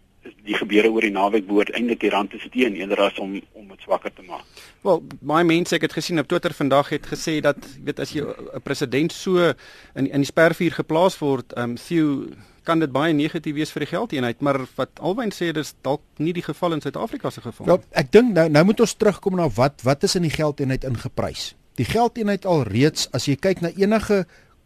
die 0.44 0.56
gebeure 0.56 0.90
oor 0.92 1.04
die 1.04 1.12
naweek 1.14 1.46
behoort 1.48 1.72
eintlik 1.76 2.00
die 2.04 2.12
rand 2.12 2.30
te 2.30 2.40
steun 2.42 2.76
eerder 2.78 3.00
as 3.06 3.18
om 3.18 3.36
om 3.52 3.68
dit 3.68 3.84
swakker 3.84 4.12
te 4.12 4.24
maak. 4.26 4.44
Wel, 4.84 5.02
baie 5.20 5.44
mense 5.44 5.76
ek 5.76 5.86
het 5.88 5.96
gesien 5.96 6.20
op 6.20 6.28
Twitter 6.28 6.54
vandag 6.56 6.92
het 6.94 7.06
gesê 7.08 7.40
dat 7.44 7.56
weet 7.84 8.00
as 8.00 8.12
jy 8.12 8.24
'n 8.24 8.62
president 8.62 9.12
so 9.12 9.52
in 9.94 10.10
in 10.10 10.20
die 10.20 10.32
spervuur 10.32 10.72
geplaas 10.72 11.18
word, 11.18 11.52
ehm 11.52 11.70
um, 11.70 11.76
Theo 11.76 12.26
kan 12.64 12.80
dit 12.80 12.92
baie 12.92 13.12
negatief 13.12 13.54
wees 13.54 13.72
vir 13.72 13.84
die 13.84 13.92
geldeenheid, 13.92 14.40
maar 14.40 14.60
wat 14.76 15.00
alwyn 15.00 15.32
sê 15.34 15.52
dis 15.52 15.74
dalk 15.82 16.00
nie 16.16 16.32
die 16.32 16.44
geval 16.44 16.72
in 16.72 16.80
Suid-Afrika 16.80 17.30
se 17.30 17.40
geval. 17.44 17.66
Wel, 17.66 17.82
ek 17.92 18.12
dink 18.12 18.32
nou 18.32 18.48
nou 18.48 18.64
moet 18.64 18.80
ons 18.80 18.94
terugkom 18.94 19.36
na 19.36 19.48
wat 19.48 19.84
wat 19.84 20.02
is 20.02 20.16
in 20.16 20.22
die 20.22 20.32
geldeenheid 20.32 20.84
ingeprys. 20.84 21.54
Die 21.76 21.84
geldeenheid 21.84 22.46
al 22.46 22.62
reeds 22.62 23.08
as 23.12 23.26
jy 23.26 23.36
kyk 23.36 23.60
na 23.60 23.72
enige 23.76 24.24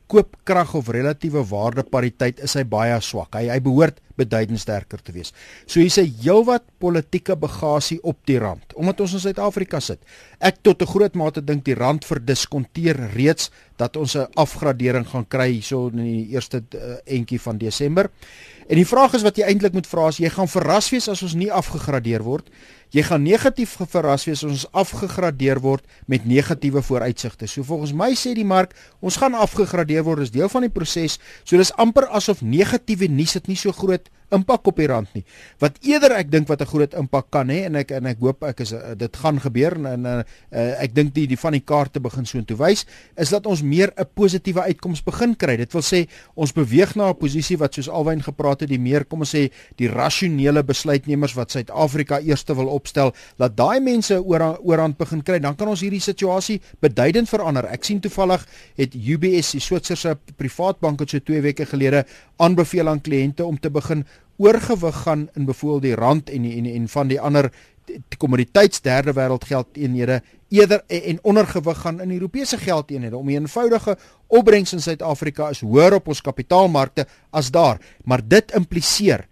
koopkrag 0.08 0.74
of 0.74 0.88
relatiewe 0.94 1.44
waardepariteit 1.50 2.40
is 2.44 2.56
hy 2.58 2.64
baie 2.64 2.96
swak. 3.04 3.36
Hy 3.36 3.48
hy 3.52 3.60
behoort 3.64 4.00
beduidend 4.18 4.60
sterker 4.60 5.00
te 5.04 5.14
wees. 5.14 5.32
So 5.66 5.80
hier's 5.80 5.98
'n 5.98 6.10
heelwat 6.22 6.64
politieke 6.78 7.36
bagasie 7.36 8.00
op 8.02 8.18
die 8.26 8.38
rand 8.38 8.74
omdat 8.74 9.00
ons 9.00 9.12
in 9.12 9.20
Suid-Afrika 9.20 9.80
sit. 9.80 10.00
Ek 10.40 10.62
tot 10.62 10.82
'n 10.82 10.86
groot 10.86 11.14
mate 11.14 11.44
dink 11.44 11.64
die 11.64 11.74
rand 11.74 12.04
verdiskonteer 12.04 13.12
reeds 13.14 13.50
dat 13.76 13.96
ons 13.96 14.16
'n 14.16 14.26
afgradering 14.34 15.06
gaan 15.06 15.26
kry 15.28 15.52
hierso 15.52 15.88
in 15.88 16.02
die 16.02 16.28
eerste 16.34 16.62
uh, 16.74 16.96
entjie 17.06 17.40
van 17.40 17.58
Desember. 17.58 18.10
En 18.68 18.76
die 18.76 18.86
vraag 18.86 19.14
is 19.14 19.22
wat 19.22 19.36
jy 19.36 19.44
eintlik 19.44 19.72
moet 19.72 19.86
vra 19.86 20.08
is 20.08 20.18
jy 20.18 20.28
gaan 20.28 20.48
verras 20.48 20.90
wees 20.90 21.08
as 21.08 21.22
ons 21.22 21.34
nie 21.34 21.52
afgegradeer 21.52 22.22
word 22.22 22.50
jy 22.94 23.02
gaan 23.02 23.22
negatief 23.22 23.76
verras 23.90 24.24
wees 24.28 24.44
as 24.44 24.50
ons 24.50 24.66
afgegradeer 24.72 25.60
word 25.60 25.84
met 26.06 26.26
negatiewe 26.26 26.82
vooruitsigte. 26.82 27.46
So 27.46 27.62
volgens 27.62 27.92
my 27.92 28.12
sê 28.16 28.34
die 28.34 28.46
mark, 28.48 28.74
ons 29.00 29.18
gaan 29.20 29.34
afgegradeer 29.34 30.04
word 30.06 30.26
as 30.26 30.32
deel 30.34 30.48
van 30.48 30.66
die 30.66 30.72
proses. 30.72 31.18
So 31.44 31.56
dis 31.56 31.74
amper 31.76 32.08
asof 32.08 32.42
negatiewe 32.42 33.08
nuus 33.08 33.36
dit 33.38 33.52
nie 33.52 33.58
so 33.60 33.72
groot 33.72 34.08
impak 34.34 34.66
op 34.68 34.76
die 34.76 34.88
rand 34.88 35.08
nie. 35.16 35.22
Wat 35.62 35.78
eerder 35.86 36.12
ek 36.18 36.30
dink 36.30 36.48
wat 36.48 36.60
'n 36.60 36.68
groot 36.68 36.94
impak 36.94 37.30
kan 37.30 37.48
hê 37.48 37.64
en 37.64 37.76
ek 37.76 37.90
en 37.92 38.06
ek 38.06 38.18
hoop 38.20 38.44
ek 38.44 38.60
is 38.60 38.72
uh, 38.72 38.94
dit 38.94 39.16
gaan 39.16 39.40
gebeur 39.40 39.72
en, 39.76 39.86
en 39.86 40.06
uh, 40.06 40.82
ek 40.82 40.94
dink 40.94 41.14
die 41.14 41.26
die 41.26 41.36
van 41.36 41.52
die 41.52 41.64
kaarte 41.64 42.00
begin 42.00 42.26
so 42.26 42.38
intoe 42.38 42.56
wys 42.56 42.84
is 43.16 43.30
dat 43.30 43.46
ons 43.46 43.62
meer 43.62 43.92
'n 43.96 44.04
positiewe 44.14 44.60
uitkoms 44.60 45.02
begin 45.02 45.34
kry. 45.34 45.56
Dit 45.56 45.72
wil 45.72 45.82
sê 45.82 46.08
ons 46.34 46.52
beweeg 46.52 46.94
na 46.96 47.08
'n 47.10 47.16
posisie 47.16 47.56
wat 47.56 47.74
soos 47.74 47.88
alwyn 47.88 48.22
gepraat 48.22 48.60
het, 48.60 48.68
die 48.68 48.78
meer 48.78 49.04
kom 49.04 49.20
ons 49.20 49.34
sê 49.34 49.50
die 49.76 49.88
rasionele 49.88 50.62
besluitnemers 50.62 51.34
wat 51.34 51.50
Suid-Afrika 51.50 52.20
eerste 52.20 52.54
wil 52.54 52.68
opstel, 52.78 53.12
laat 53.42 53.56
daai 53.58 53.80
mense 53.84 54.18
oor 54.22 54.46
oorhand 54.62 54.98
begin 55.00 55.22
kry, 55.26 55.40
dan 55.42 55.58
kan 55.58 55.68
ons 55.74 55.82
hierdie 55.84 56.02
situasie 56.02 56.60
beduidend 56.84 57.30
verander. 57.30 57.68
Ek 57.74 57.84
sien 57.84 58.00
toevallig 58.04 58.46
het 58.78 58.94
UBS, 58.94 59.52
die 59.56 59.64
Switserse 59.64 60.16
privaat 60.38 60.80
bank 60.80 61.04
het 61.04 61.14
so 61.14 61.20
2 61.20 61.42
weke 61.44 61.66
gelede 61.68 62.04
aanbeveel 62.38 62.88
aan 62.88 63.02
kliënte 63.02 63.44
om 63.44 63.58
te 63.58 63.70
begin 63.70 64.06
oorgewig 64.38 65.02
gaan 65.02 65.28
in 65.34 65.44
byvoorbeeld 65.44 65.82
die 65.82 65.94
rand 65.94 66.30
en 66.30 66.44
en 66.44 66.66
en 66.66 66.88
van 66.88 67.08
die 67.08 67.20
ander 67.20 67.50
kommoditeits 68.16 68.82
derde 68.84 69.14
wêreld 69.16 69.44
geldeenhede 69.48 70.20
eerder 70.48 70.82
en 70.86 71.18
ondergewig 71.22 71.78
gaan 71.78 72.00
in 72.00 72.12
Europese 72.12 72.58
geldeenhede 72.58 73.16
om 73.16 73.28
'n 73.28 73.30
eenvoudige 73.30 73.96
opbrengs 74.26 74.72
in 74.72 74.80
Suid-Afrika 74.80 75.48
is 75.48 75.60
hoër 75.60 75.94
op 75.94 76.08
ons 76.08 76.20
kapitaalmarkte 76.20 77.06
as 77.30 77.50
daar 77.50 77.80
maar 78.04 78.28
dit 78.28 78.52
impliseer 78.52 79.27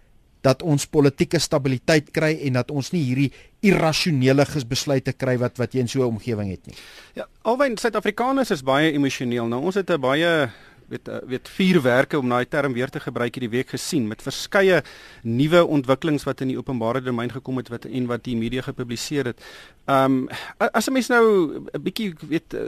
dat 0.47 0.63
ons 0.63 0.87
politieke 0.87 1.41
stabiliteit 1.43 2.13
kry 2.15 2.37
en 2.47 2.61
dat 2.61 2.71
ons 2.71 2.93
nie 2.95 3.03
hierdie 3.09 3.31
irrasionele 3.67 4.47
besluite 4.71 5.15
kry 5.19 5.37
wat 5.43 5.59
wat 5.59 5.75
jy 5.75 5.83
in 5.83 5.91
so 5.91 6.03
'n 6.03 6.17
omgewing 6.17 6.51
het 6.51 6.67
nie. 6.67 6.77
Ja, 7.15 7.27
alwen 7.43 7.77
Suid-Afrikaners 7.77 8.51
is 8.51 8.63
baie 8.63 8.93
emosioneel. 8.93 9.47
Nou 9.49 9.63
ons 9.63 9.75
het 9.75 9.91
'n 9.91 10.01
baie 10.01 10.51
weet 10.89 11.09
eh, 11.09 11.23
weet 11.27 11.49
vuurwerke 11.49 12.19
om 12.19 12.29
daai 12.29 12.47
term 12.49 12.73
weer 12.73 12.91
te 12.91 13.01
gebruik 13.01 13.35
hierdie 13.35 13.53
week 13.53 13.73
gesien 13.75 14.09
met 14.09 14.23
verskeie 14.23 14.83
nuwe 15.23 15.65
ontwikkelings 15.65 16.27
wat 16.29 16.41
in 16.41 16.53
die 16.53 16.59
openbare 16.59 17.03
domein 17.03 17.33
gekom 17.33 17.57
het 17.57 17.69
wat 17.69 17.85
en 17.85 18.07
wat 18.07 18.25
die 18.25 18.37
media 18.37 18.63
gepubliseer 18.63 19.33
het. 19.33 19.43
Ehm 19.87 20.27
um, 20.27 20.29
as 20.73 20.89
'n 20.89 20.93
mens 20.93 21.09
nou 21.09 21.25
'n 21.55 21.83
bietjie 21.83 22.15
weet 22.29 22.55
eh, 22.55 22.61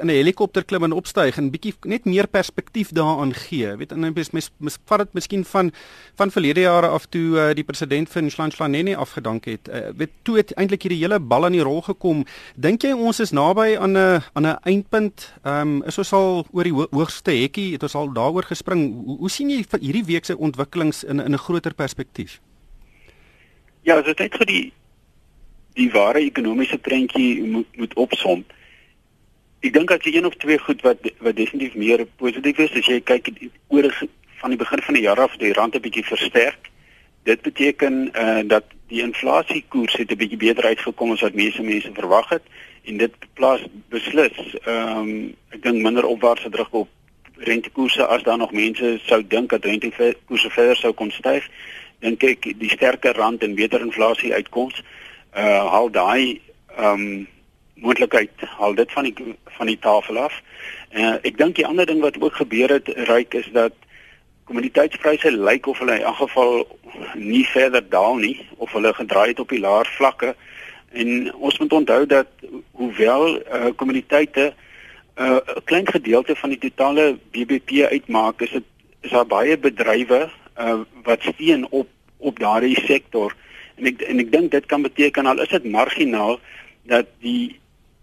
in 0.00 0.06
'n 0.06 0.08
helikopter 0.08 0.64
klim 0.64 0.84
en 0.84 0.92
opstyg 0.92 1.36
en 1.36 1.50
bietjie 1.50 1.74
net 1.84 2.04
meer 2.04 2.28
perspektief 2.28 2.92
daaraan 2.92 3.32
gee. 3.34 3.76
Weet 3.76 3.92
en 3.92 4.00
mens 4.00 4.30
mens, 4.30 4.50
mens 4.56 4.78
vat 4.84 4.98
dit 4.98 5.12
miskien 5.12 5.44
van 5.44 5.72
van 6.14 6.30
verlede 6.30 6.60
jare 6.60 6.86
af 6.86 7.06
toe 7.06 7.48
uh, 7.48 7.54
die 7.54 7.64
president 7.64 8.08
van 8.10 8.30
Slanhlaneni 8.30 8.94
afgedank 8.94 9.44
het. 9.44 9.68
Uh, 9.68 9.88
weet 9.96 10.10
toe 10.22 10.36
het 10.36 10.52
eintlik 10.52 10.82
hierdie 10.82 11.00
hele 11.00 11.20
bal 11.20 11.44
aan 11.44 11.52
die 11.52 11.62
rol 11.62 11.80
gekom. 11.82 12.24
Dink 12.56 12.82
jy 12.82 12.92
ons 12.92 13.20
is 13.20 13.30
naby 13.30 13.76
aan 13.80 13.96
'n 13.96 14.20
aan 14.32 14.46
'n 14.46 14.58
eindpunt? 14.62 15.32
Ehm 15.42 15.60
um, 15.60 15.82
is 15.86 15.98
ons 15.98 16.12
al 16.12 16.46
oor 16.52 16.64
die 16.64 16.72
ho 16.72 16.86
hoogste 16.90 17.30
hek 17.30 17.49
hekkie 17.50 17.72
het 17.74 17.82
ons 17.82 17.96
al 17.98 18.12
daaroor 18.14 18.46
gespring. 18.46 18.86
Hoe, 19.04 19.18
hoe 19.18 19.30
sien 19.30 19.50
jy 19.50 19.64
hierdie 19.80 20.06
week 20.06 20.24
se 20.24 20.38
ontwikkelings 20.38 21.04
in 21.04 21.20
in 21.20 21.34
'n 21.34 21.44
groter 21.46 21.74
perspektief? 21.74 22.40
Ja, 23.82 23.98
as 23.98 24.04
dit 24.04 24.18
net 24.18 24.36
vir 24.36 24.46
die 24.46 24.72
die 25.74 25.90
ware 25.90 26.18
ekonomiese 26.18 26.78
prentjie 26.78 27.42
moet 27.42 27.76
moet 27.76 27.94
opsom. 27.94 28.44
Ek 29.60 29.72
dink 29.72 29.88
dat 29.88 30.04
jy 30.04 30.16
een 30.16 30.26
of 30.26 30.36
twee 30.36 30.58
goed 30.58 30.82
wat 30.82 30.98
wat 31.18 31.36
definitief 31.36 31.74
meer 31.74 32.06
positief 32.16 32.58
is 32.58 32.72
as 32.72 32.86
jy 32.86 33.00
kyk 33.00 33.30
oor 33.68 33.90
van 34.40 34.50
die 34.50 34.58
begin 34.58 34.82
van 34.82 34.94
die 34.94 35.02
jaar 35.02 35.20
af 35.20 35.36
die 35.36 35.52
rand 35.52 35.74
'n 35.74 35.80
bietjie 35.80 36.04
versterk. 36.04 36.70
Dit 37.24 37.42
beteken 37.42 38.12
eh 38.12 38.38
uh, 38.38 38.48
dat 38.48 38.64
die 38.88 39.02
inflasiekoers 39.02 39.96
het 39.96 40.10
'n 40.10 40.16
bietjie 40.16 40.38
beter 40.38 40.64
uitgekom 40.64 41.12
as 41.12 41.20
wat 41.20 41.34
meeste 41.34 41.62
mense 41.62 41.90
verwag 41.94 42.28
het 42.28 42.42
en 42.84 42.96
dit 42.96 43.14
plaas 43.34 43.60
beslis 43.88 44.38
ehm 44.64 44.98
um, 44.98 45.34
ek 45.50 45.62
dink 45.62 45.82
minder 45.82 46.04
opwaartse 46.04 46.50
druk 46.50 46.72
op 46.72 46.88
rentekoerse 47.40 48.06
as 48.06 48.22
daar 48.22 48.38
nog 48.38 48.52
mense 48.52 48.98
sou 49.02 49.26
dink 49.26 49.50
dat 49.50 49.64
rentekoerse 49.64 50.50
verder 50.50 50.76
sou 50.76 50.92
kon 50.92 51.10
styg 51.10 51.46
dink 52.00 52.24
ek 52.24 52.48
die 52.60 52.70
sterker 52.72 53.16
rand 53.16 53.42
en 53.44 53.54
beter 53.54 53.80
inflasie 53.84 54.32
uitkoms 54.34 54.82
uh 55.36 55.66
haal 55.72 55.90
daai 55.90 56.40
um 56.78 57.28
moontlikheid 57.80 58.44
haal 58.58 58.74
dit 58.74 58.92
van 58.92 59.08
die 59.08 59.36
van 59.56 59.66
die 59.66 59.78
tafel 59.78 60.18
af. 60.18 60.34
Uh 60.92 61.16
ek 61.22 61.38
dink 61.38 61.56
die 61.56 61.66
ander 61.66 61.86
ding 61.86 62.00
wat 62.04 62.20
ook 62.20 62.40
gebeur 62.42 62.76
het 62.76 62.88
ryk 63.08 63.34
is 63.34 63.48
dat 63.56 63.76
kommoditeitspryse 64.44 65.30
lyk 65.32 65.66
of 65.66 65.78
hulle 65.78 66.00
in 66.00 66.08
elk 66.08 66.20
geval 66.24 66.64
nie 67.14 67.44
verder 67.46 67.84
daal 67.88 68.16
nie 68.16 68.36
of 68.56 68.72
hulle 68.72 68.92
gedraai 68.94 69.28
het 69.32 69.40
op 69.40 69.52
die 69.54 69.62
laer 69.62 69.88
vlakke 69.96 70.34
en 70.92 71.32
ons 71.34 71.58
moet 71.58 71.72
onthou 71.72 72.06
dat 72.06 72.48
hoewel 72.72 73.38
uh 73.38 73.70
kommoditeite 73.76 74.50
uh 74.50 74.68
uh, 75.20 75.40
'n 75.56 75.64
klein 75.64 75.86
gedeelte 75.86 76.36
van 76.36 76.48
die 76.48 76.58
totale 76.58 77.18
BBP 77.30 77.70
uitmaak, 77.90 78.40
is 78.40 78.50
dit 78.50 78.64
is 79.00 79.10
daar 79.10 79.26
baie 79.26 79.58
bedrywe 79.58 80.28
uh, 80.58 80.80
wat 81.04 81.22
steun 81.22 81.66
op 81.70 81.88
op 82.18 82.38
daardie 82.38 82.80
sektor. 82.84 83.36
En 83.76 83.86
ek 83.86 84.02
en 84.02 84.18
ek 84.20 84.32
dink 84.32 84.50
dit 84.50 84.66
kan 84.66 84.82
beteken 84.82 85.26
al 85.26 85.40
is 85.40 85.48
dit 85.48 85.64
marginaal 85.64 86.40
dat 86.84 87.06
die 87.24 87.60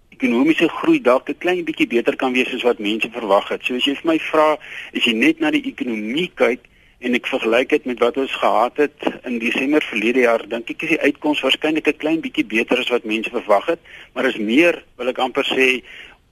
ekonomiese 0.09 0.69
groei 0.79 1.01
dalk 1.01 1.29
'n 1.29 1.37
klein 1.37 1.63
bietjie 1.65 1.87
beter 1.87 2.15
kan 2.15 2.33
wees 2.33 2.53
as 2.53 2.65
wat 2.65 2.79
mense 2.79 3.09
verwag 3.11 3.49
het. 3.49 3.65
So 3.65 3.75
as 3.75 3.85
jy 3.85 3.95
vir 3.95 4.11
my 4.13 4.19
vra, 4.19 4.57
as 4.93 5.05
jy 5.05 5.13
net 5.13 5.39
na 5.39 5.51
die 5.51 5.65
ekonomie 5.69 6.31
kyk 6.35 6.65
en 6.99 7.13
ek 7.13 7.27
vergelyk 7.29 7.69
dit 7.69 7.85
met 7.85 7.99
wat 7.99 8.17
ons 8.17 8.33
gehad 8.33 8.77
het 8.77 8.97
in 9.23 9.37
Desember 9.39 9.81
verlede 9.81 10.19
jaar, 10.25 10.41
dink 10.49 10.69
ek 10.69 10.83
is 10.83 10.89
die 10.89 11.01
uitkoms 11.01 11.41
waarskynlik 11.41 11.87
'n 11.87 11.97
klein 11.97 12.21
bietjie 12.21 12.45
beter 12.45 12.79
as 12.79 12.89
wat 12.89 13.05
mense 13.05 13.29
verwag 13.29 13.65
het, 13.65 13.79
maar 14.13 14.25
is 14.25 14.37
meer, 14.37 14.83
wil 14.97 15.07
ek 15.07 15.19
amper 15.19 15.45
sê, 15.45 15.83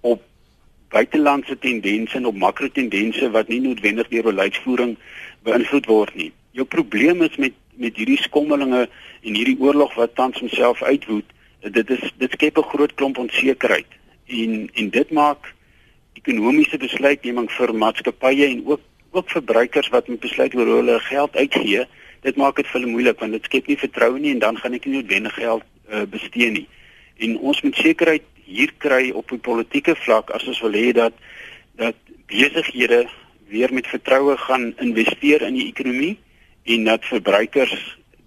op 0.01 0.22
buitelandse 0.96 1.58
tendense 1.60 2.18
en 2.18 2.30
op 2.32 2.40
makrotendense 2.40 3.30
wat 3.36 3.52
nie 3.52 3.62
noodwendig 3.64 4.10
deur 4.14 4.30
beleidsvoering 4.30 4.96
beïnvloed 5.48 5.90
word 5.92 6.16
nie. 6.16 6.32
Jou 6.56 6.66
probleem 6.78 7.24
is 7.28 7.36
met 7.42 7.54
met 7.75 7.98
hierdie 8.00 8.22
skommelinge 8.24 8.86
en 8.88 9.36
hierdie 9.36 9.58
oorlog 9.60 9.98
wat 10.00 10.14
tans 10.16 10.40
homself 10.40 10.80
uitwoed, 10.84 11.28
dit 11.60 11.90
is 11.92 12.04
dit 12.22 12.32
skep 12.32 12.58
'n 12.58 12.70
groot 12.72 12.94
klomp 12.96 13.18
onsekerheid 13.18 13.90
en 14.28 14.70
en 14.74 14.90
dit 14.90 15.12
maak 15.12 15.54
ekonomiese 16.14 16.78
besluitneming 16.78 17.50
vir 17.52 17.74
maatskappye 17.74 18.46
en 18.48 18.62
ook 18.66 18.82
ook 19.12 19.30
verbruikers 19.30 19.90
wat 19.90 20.08
moet 20.08 20.20
besluit 20.20 20.56
oor 20.56 20.66
hoe 20.66 20.75
hulle 20.75 21.00
geld 21.00 21.36
uitgee, 21.36 21.86
dit 22.22 22.36
maak 22.36 22.56
dit 22.56 22.68
vir 22.68 22.80
hulle 22.80 22.92
moeilik 22.92 23.20
want 23.20 23.32
dit 23.32 23.44
skep 23.44 23.68
nie 23.68 23.78
vertroue 23.78 24.20
nie 24.20 24.32
en 24.32 24.40
dan 24.40 24.58
gaan 24.58 24.74
ek 24.74 24.86
nie 24.86 24.98
noodwendig 24.98 25.34
geld 25.34 25.64
uh, 25.64 26.04
bestee 26.04 26.50
nie. 26.52 26.68
En 27.24 27.38
ons 27.38 27.62
moet 27.62 27.75
sekerheid 27.75 28.25
hier 28.46 28.72
kry 28.78 29.12
op 29.12 29.30
die 29.30 29.42
politieke 29.42 29.96
vlak 30.06 30.32
as 30.32 30.46
ons 30.48 30.62
wil 30.62 30.78
hê 30.78 30.92
dat 30.94 31.14
dat 31.75 31.96
besighede 32.30 33.06
weer 33.50 33.74
met 33.74 33.88
vertroue 33.88 34.38
gaan 34.38 34.74
investeer 34.82 35.42
in 35.42 35.58
die 35.58 35.68
ekonomie 35.68 36.16
en 36.66 36.84
dat 36.84 37.06
verbruikers 37.06 37.75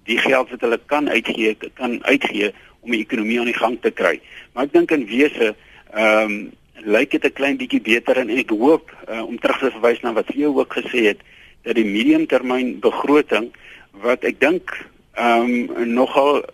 die 0.09 0.19
geld 0.19 0.51
wat 0.51 0.61
hulle 0.61 0.81
kan 0.87 1.09
uitgee 1.09 1.57
kan 1.75 1.99
uitgee 2.05 2.53
om 2.81 2.95
die 2.95 3.03
ekonomie 3.03 3.41
aan 3.41 3.51
die 3.51 3.59
gang 3.59 3.77
te 3.83 3.91
kry. 3.91 4.19
Maar 4.53 4.69
ek 4.69 4.77
dink 4.77 4.95
in 4.95 5.09
wese 5.11 5.55
ehm 5.95 6.25
um, 6.25 6.39
lyk 6.79 7.11
dit 7.11 7.25
'n 7.25 7.35
klein 7.35 7.57
bietjie 7.59 7.81
beter 7.83 8.17
en 8.17 8.31
ek 8.31 8.51
hoop 8.55 8.93
uh, 9.11 9.23
om 9.27 9.39
terug 9.39 9.59
te 9.59 9.71
verwys 9.71 10.01
na 10.01 10.13
wat 10.13 10.29
jy 10.31 10.47
ook 10.47 10.77
gesê 10.79 11.11
het 11.11 11.21
dat 11.67 11.75
die 11.75 11.85
mediumtermyn 11.85 12.79
begroting 12.81 13.51
wat 13.91 14.23
ek 14.25 14.39
dink 14.41 14.71
ehm 15.19 15.75
um, 15.75 15.95
nogal 15.95 16.45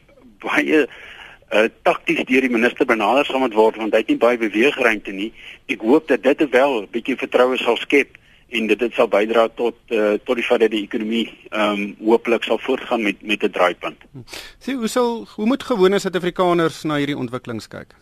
baie 0.40 0.86
uh, 1.54 1.68
takties 1.82 2.24
deur 2.28 2.40
die 2.40 2.50
minister 2.50 2.86
benader 2.86 3.26
sal 3.26 3.42
moet 3.42 3.54
word 3.54 3.78
want 3.80 3.94
hy 3.94 4.02
het 4.02 4.12
nie 4.12 4.20
baie 4.20 4.38
beweegruimte 4.40 5.14
nie. 5.14 5.30
Ek 5.70 5.80
hoop 5.80 6.08
dat 6.08 6.22
dit 6.22 6.50
wel 6.50 6.82
'n 6.82 6.90
bietjie 6.90 7.16
vertroue 7.16 7.56
sal 7.58 7.76
skep 7.76 8.18
en 8.54 8.66
dit 8.66 8.78
dit 8.78 8.92
sal 8.92 9.08
bydra 9.08 9.48
tot 9.54 9.76
uh, 9.88 10.14
tot 10.24 10.36
die 10.36 10.46
feit 10.46 10.60
dat 10.60 10.70
die 10.70 10.84
ekonomie 10.84 11.26
ehm 11.50 11.70
um, 11.70 11.96
hooplik 12.10 12.44
sal 12.44 12.58
voortgaan 12.58 13.02
met 13.02 13.22
met 13.22 13.42
'n 13.42 13.50
draaipunt. 13.50 14.00
Sien 14.58 14.78
hoe 14.78 14.88
sal 14.88 15.26
hoe 15.36 15.46
moet 15.46 15.62
gewone 15.62 15.98
Suid-Afrikaners 15.98 16.82
na 16.82 16.96
hierdie 16.96 17.18
ontwikkelings 17.18 17.68
kyk? 17.68 17.94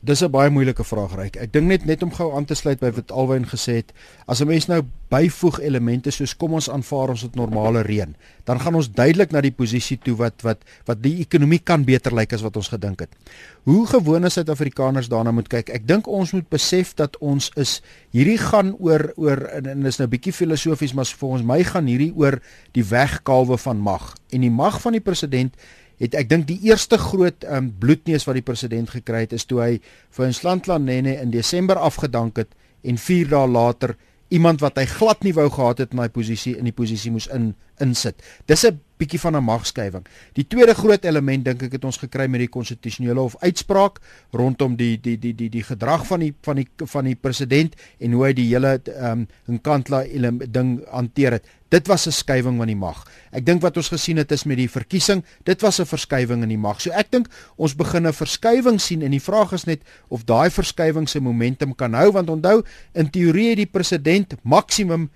Dis 0.00 0.22
'n 0.24 0.30
baie 0.30 0.50
moeilike 0.50 0.84
vraag 0.84 1.14
reik. 1.14 1.36
Ek 1.36 1.52
dink 1.52 1.66
net 1.66 1.84
net 1.84 2.02
om 2.02 2.12
gou 2.12 2.32
aan 2.32 2.44
te 2.44 2.54
sluit 2.54 2.80
by 2.80 2.90
wat 2.90 3.10
Alwyn 3.12 3.44
gesê 3.44 3.72
het, 3.84 3.92
as 4.26 4.40
'n 4.40 4.46
mens 4.46 4.66
nou 4.66 4.82
byvoeg 5.08 5.60
elemente 5.60 6.10
soos 6.10 6.36
kom 6.36 6.52
ons 6.52 6.70
aanvaar 6.70 7.08
ons 7.08 7.22
het 7.22 7.34
normale 7.34 7.82
reën, 7.82 8.16
dan 8.44 8.60
gaan 8.60 8.74
ons 8.74 8.90
duidelik 8.92 9.30
na 9.30 9.40
die 9.40 9.52
posisie 9.52 9.98
toe 9.98 10.16
wat 10.16 10.42
wat 10.42 10.58
wat 10.86 11.02
die 11.02 11.20
ekonomie 11.20 11.58
kan 11.58 11.84
beter 11.84 12.14
lyk 12.14 12.32
as 12.32 12.40
wat 12.40 12.56
ons 12.56 12.68
gedink 12.68 13.00
het. 13.00 13.10
Hoe 13.64 13.86
gewone 13.86 14.28
Suid-Afrikaners 14.28 15.08
daarna 15.08 15.30
moet 15.30 15.48
kyk. 15.48 15.68
Ek 15.68 15.86
dink 15.86 16.06
ons 16.06 16.32
moet 16.32 16.48
besef 16.48 16.94
dat 16.94 17.18
ons 17.18 17.50
is 17.56 17.82
hierdie 18.10 18.38
gaan 18.38 18.74
oor 18.78 19.12
oor 19.16 19.48
en, 19.52 19.66
en 19.66 19.86
is 19.86 19.98
nou 19.98 20.08
bietjie 20.08 20.32
filosofies, 20.32 20.94
maar 20.94 21.06
ons 21.20 21.42
my 21.42 21.62
gaan 21.64 21.86
hierdie 21.86 22.12
oor 22.16 22.40
die 22.72 22.84
wegkalwe 22.84 23.58
van 23.58 23.76
mag 23.76 24.14
en 24.30 24.40
die 24.40 24.50
mag 24.50 24.80
van 24.80 24.92
die 24.92 25.00
president 25.04 25.54
het 26.00 26.16
ek 26.16 26.28
dink 26.28 26.46
die 26.48 26.58
eerste 26.68 26.98
groot 26.98 27.44
um, 27.44 27.70
bloedneus 27.78 28.26
wat 28.28 28.38
die 28.38 28.46
president 28.46 28.90
gekry 28.90 29.26
het 29.26 29.34
is 29.36 29.44
toe 29.44 29.60
hy 29.60 29.72
vir 30.16 30.30
Nslandland 30.32 30.88
Nene 30.88 31.18
in 31.20 31.30
Desember 31.34 31.76
afgedank 31.76 32.40
het 32.40 32.56
en 32.82 32.98
4 32.98 33.28
dae 33.28 33.48
later 33.48 33.96
iemand 34.30 34.62
wat 34.62 34.78
hy 34.78 34.86
glad 34.86 35.24
nie 35.26 35.34
wou 35.34 35.48
gehad 35.50 35.82
het 35.82 35.94
in 35.94 36.00
daai 36.00 36.12
posisie 36.14 36.54
in 36.58 36.68
die 36.68 36.76
posisie 36.76 37.10
moes 37.12 37.26
in 37.34 37.52
insit. 37.82 38.22
Dis 38.46 38.64
'n 38.64 38.78
bietjie 38.98 39.18
van 39.20 39.36
'n 39.36 39.44
magskuiwing. 39.44 40.06
Die 40.34 40.46
tweede 40.46 40.74
groot 40.74 41.04
element 41.04 41.44
dink 41.44 41.62
ek 41.62 41.72
het 41.72 41.84
ons 41.84 41.96
gekry 41.96 42.28
met 42.28 42.40
die 42.40 42.48
konstitusionele 42.48 43.20
hof 43.20 43.36
uitspraak 43.40 44.00
rondom 44.32 44.76
die 44.76 45.00
die 45.00 45.18
die 45.18 45.34
die 45.34 45.48
die 45.48 45.62
gedrag 45.62 46.06
van 46.06 46.20
die 46.20 46.34
van 46.42 46.56
die 46.56 46.68
van 46.76 47.04
die 47.04 47.16
president 47.16 47.74
en 47.98 48.12
hoe 48.12 48.26
hy 48.26 48.32
die 48.32 48.48
hele 48.54 48.80
ehm 48.84 49.26
um, 49.48 49.56
Nkandla 49.56 50.04
ding 50.50 50.84
hanteer 50.90 51.32
het. 51.32 51.44
Dit 51.70 51.86
was 51.86 52.06
'n 52.06 52.10
skuiwing 52.10 52.56
van 52.58 52.66
die 52.66 52.76
mag. 52.76 53.06
Ek 53.30 53.46
dink 53.46 53.62
wat 53.62 53.76
ons 53.76 53.88
gesien 53.88 54.16
het 54.16 54.32
is 54.32 54.44
met 54.44 54.56
die 54.56 54.70
verkiesing, 54.70 55.24
dit 55.44 55.60
was 55.60 55.78
'n 55.80 55.86
verskuiwing 55.86 56.42
in 56.42 56.48
die 56.48 56.58
mag. 56.58 56.80
So 56.80 56.90
ek 56.90 57.10
dink 57.10 57.28
ons 57.56 57.74
begin 57.74 58.06
'n 58.06 58.12
verskuiwing 58.12 58.80
sien 58.80 59.02
en 59.02 59.10
die 59.10 59.22
vraag 59.22 59.52
is 59.52 59.64
net 59.64 59.82
of 60.08 60.24
daai 60.24 60.50
verskuiwing 60.50 61.08
se 61.08 61.20
momentum 61.20 61.74
kan 61.74 61.94
hou 61.94 62.12
want 62.12 62.28
onthou 62.28 62.62
in 62.92 63.10
teorie 63.10 63.48
het 63.48 63.56
die 63.56 63.66
president 63.66 64.34
maksimum 64.42 65.10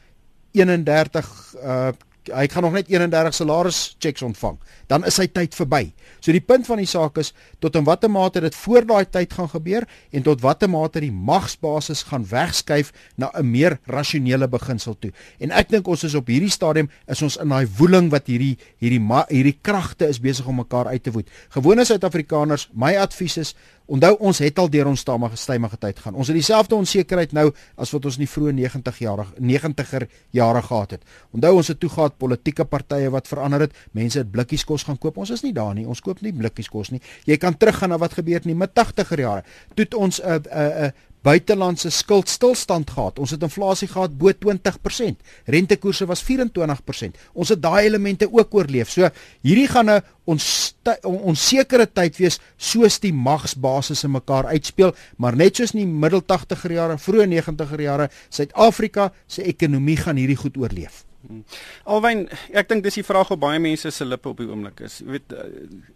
31 0.53 1.55
uh 1.63 1.93
hy 2.33 2.47
gaan 2.49 2.63
nog 2.63 2.73
net 2.73 2.89
31 2.89 3.35
salaris 3.35 3.97
checks 3.99 4.23
ontvang. 4.23 4.59
Dan 4.89 5.05
is 5.09 5.19
sy 5.19 5.27
tyd 5.27 5.55
verby. 5.57 5.93
So 6.21 6.33
die 6.33 6.43
punt 6.45 6.67
van 6.67 6.81
die 6.81 6.89
saak 6.89 7.19
is 7.21 7.33
tot 7.61 7.77
in 7.77 7.85
watter 7.85 8.11
mate 8.13 8.41
dit 8.45 8.55
voor 8.65 8.87
daai 8.89 9.05
tyd 9.05 9.33
gaan 9.33 9.51
gebeur 9.53 9.87
en 10.13 10.25
tot 10.25 10.41
watter 10.45 10.71
mate 10.71 11.03
die 11.05 11.13
magsbasis 11.13 12.05
gaan 12.11 12.25
wegskuif 12.31 12.93
na 13.17 13.31
'n 13.35 13.51
meer 13.51 13.79
rasionele 13.87 14.49
beginsel 14.49 14.97
toe. 14.99 15.13
En 15.41 15.51
ek 15.51 15.69
dink 15.69 15.89
ons 15.89 16.05
is 16.05 16.15
op 16.15 16.27
hierdie 16.27 16.51
stadium 16.51 16.89
is 17.07 17.23
ons 17.23 17.37
in 17.37 17.49
daai 17.49 17.67
woeling 17.79 18.11
wat 18.11 18.27
hierdie 18.27 18.57
hierdie 18.79 19.03
hierdie 19.29 19.59
kragte 19.63 20.09
is 20.09 20.21
besig 20.21 20.47
om 20.47 20.57
mekaar 20.57 20.87
uit 20.87 21.03
te 21.03 21.13
voed. 21.13 21.29
Gewone 21.51 21.85
Suid-Afrikaners, 21.85 22.69
my 22.73 22.97
advies 22.97 23.37
is 23.37 23.55
Onthou 23.87 24.15
ons 24.25 24.39
het 24.41 24.59
al 24.59 24.71
deur 24.73 24.89
ons 24.89 25.01
stamige 25.01 25.37
stymige 25.37 25.77
tyd 25.77 25.99
gaan. 26.01 26.15
Ons 26.17 26.31
het 26.31 26.37
dieselfde 26.39 26.75
onsekerheid 26.75 27.35
nou 27.37 27.51
as 27.77 27.91
wat 27.93 28.07
ons 28.09 28.17
in 28.17 28.25
die 28.25 28.31
vroeë 28.33 28.55
90 28.57 29.01
jaar 29.05 29.27
90er 29.37 30.07
jare 30.33 30.63
gehad 30.65 30.97
het. 30.97 31.03
Onthou 31.37 31.53
ons 31.59 31.69
het 31.69 31.81
toe 31.81 31.91
gehad 31.93 32.17
politieke 32.19 32.65
partye 32.65 33.11
wat 33.13 33.29
verander 33.29 33.67
het. 33.67 33.77
Mense 33.93 34.23
het 34.23 34.31
blikkies 34.33 34.65
kos 34.65 34.87
gaan 34.89 34.99
koop. 34.99 35.21
Ons 35.21 35.35
is 35.37 35.45
nie 35.45 35.53
daar 35.53 35.75
nie. 35.77 35.85
Ons 35.87 36.01
koop 36.01 36.23
nie 36.25 36.33
blikkies 36.33 36.73
kos 36.73 36.95
nie. 36.95 37.03
Jy 37.29 37.37
kan 37.37 37.59
teruggaan 37.61 37.93
na 37.93 38.01
wat 38.01 38.17
gebeur 38.17 38.41
het 38.41 38.49
in 38.49 38.55
die 38.55 38.61
mid 38.63 38.73
80er 38.73 39.21
jare. 39.21 39.45
Toe 39.75 39.85
het 39.85 39.95
ons 39.95 40.21
'n 40.21 40.25
uh, 40.25 40.35
'n 40.35 40.49
uh, 40.49 40.65
'n 40.65 40.85
uh, 40.85 40.91
buitelandse 41.25 41.91
skuld 41.91 42.29
stilstand 42.29 42.91
gehad. 42.95 43.19
Ons 43.19 43.35
het 43.35 43.45
inflasie 43.47 43.89
gehad 43.89 44.17
bo 44.19 44.33
20%. 44.33 45.23
Rentekoerse 45.51 46.07
was 46.11 46.25
24%. 46.25 47.21
Ons 47.33 47.55
het 47.55 47.63
daai 47.63 47.87
elemente 47.89 48.29
ook 48.31 48.55
oorleef. 48.55 48.91
So 48.91 49.09
hierdie 49.43 49.69
gaan 49.69 49.91
'n 49.91 50.03
ons 50.25 50.75
onsekere 51.03 51.87
tyd 51.87 52.17
wees 52.17 52.39
soos 52.57 52.99
die 53.01 53.13
magsbasisse 53.13 54.09
mekaar 54.09 54.47
uitspeel, 54.47 54.95
maar 55.17 55.37
net 55.37 55.57
soos 55.57 55.75
in 55.75 55.81
die 55.81 55.87
middel 55.87 56.23
80er 56.23 56.73
jare, 56.73 56.99
vroeë 56.99 57.27
90er 57.27 57.81
jare, 57.81 58.11
Suid-Afrika 58.31 59.13
se 59.27 59.43
ekonomie 59.43 59.97
gaan 59.97 60.17
hierdie 60.17 60.37
goed 60.37 60.57
oorleef. 60.57 61.05
Hmm. 61.25 61.41
Alwyn, 61.89 62.27
ek 62.53 62.69
dink 62.69 62.83
dis 62.85 62.99
die 62.99 63.07
vraag 63.07 63.31
op 63.33 63.41
baie 63.41 63.61
mense 63.63 63.89
se 63.95 64.05
lippe 64.05 64.29
op 64.29 64.41
die 64.43 64.49
oomblik 64.51 64.83
is. 64.85 64.99
Jy 65.01 65.15
weet 65.15 65.33
uh, 65.33 65.45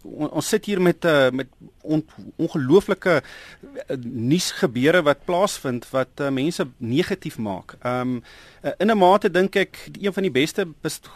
on, 0.09 0.29
ons 0.41 0.47
sit 0.55 0.65
hier 0.65 0.81
met 0.81 1.05
uh, 1.05 1.29
met 1.29 1.51
on, 1.85 2.01
ongelooflike 2.41 3.19
uh, 3.19 3.97
nuusgebeure 4.01 5.03
wat 5.05 5.21
plaasvind 5.27 5.85
wat 5.93 6.23
uh, 6.23 6.31
mense 6.33 6.65
negatief 6.77 7.37
maak. 7.37 7.75
Ehm 7.83 8.15
um, 8.15 8.23
uh, 8.63 8.73
in 8.81 8.89
'n 8.89 8.97
mate 8.97 9.29
dink 9.29 9.55
ek 9.55 9.77
een 10.01 10.13
van 10.13 10.25
die 10.25 10.33
beste 10.33 10.65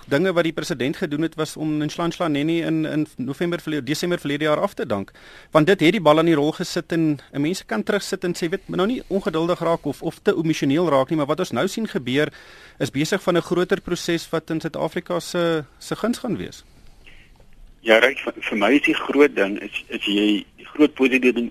dinge 0.07 0.33
wat 0.33 0.43
die 0.45 0.53
president 0.53 0.97
gedoen 1.01 1.25
het 1.25 1.35
was 1.35 1.57
om 1.57 1.77
Nhlanhla 1.81 2.27
Nene 2.27 2.61
in 2.69 2.85
in 2.85 3.07
November 3.17 3.59
verlede 3.59 3.83
Desember 3.83 4.19
verlede 4.19 4.45
jaar 4.45 4.61
af 4.61 4.73
te 4.73 4.85
dank. 4.85 5.11
Want 5.51 5.67
dit 5.67 5.79
het 5.79 5.91
die 5.91 6.01
bal 6.01 6.19
aan 6.19 6.29
die 6.29 6.37
rol 6.37 6.51
gesit 6.51 6.91
en 6.91 7.17
'n 7.33 7.41
mense 7.41 7.65
kan 7.65 7.83
terugsit 7.83 8.23
en 8.23 8.35
sê 8.35 8.49
weet 8.49 8.69
nou 8.69 8.87
nie 8.87 9.01
ongeduldig 9.07 9.59
raak 9.59 9.85
of 9.85 10.01
of 10.01 10.19
te 10.21 10.35
emosioneel 10.37 10.89
raak 10.89 11.09
nie, 11.09 11.17
maar 11.17 11.33
wat 11.33 11.39
ons 11.39 11.51
nou 11.51 11.67
sien 11.67 11.87
gebeur 11.87 12.29
is 12.79 12.91
besig 12.91 13.21
van 13.21 13.37
'n 13.37 13.41
groter 13.41 13.81
proses 13.81 14.02
wat 14.29 14.49
in 14.49 14.61
Suid-Afrika 14.61 15.19
se 15.19 15.63
se 15.79 15.95
guns 15.95 16.17
gaan 16.17 16.37
wees. 16.37 16.63
Ja, 17.81 17.99
reg 17.99 18.19
vir 18.23 18.57
my 18.57 18.71
is 18.75 18.85
die 18.85 18.95
groot 18.95 19.35
ding 19.35 19.59
is 19.61 19.83
is 19.87 20.05
jy 20.05 20.45
die 20.57 20.69
groot 20.75 20.93
positiewe 20.93 21.49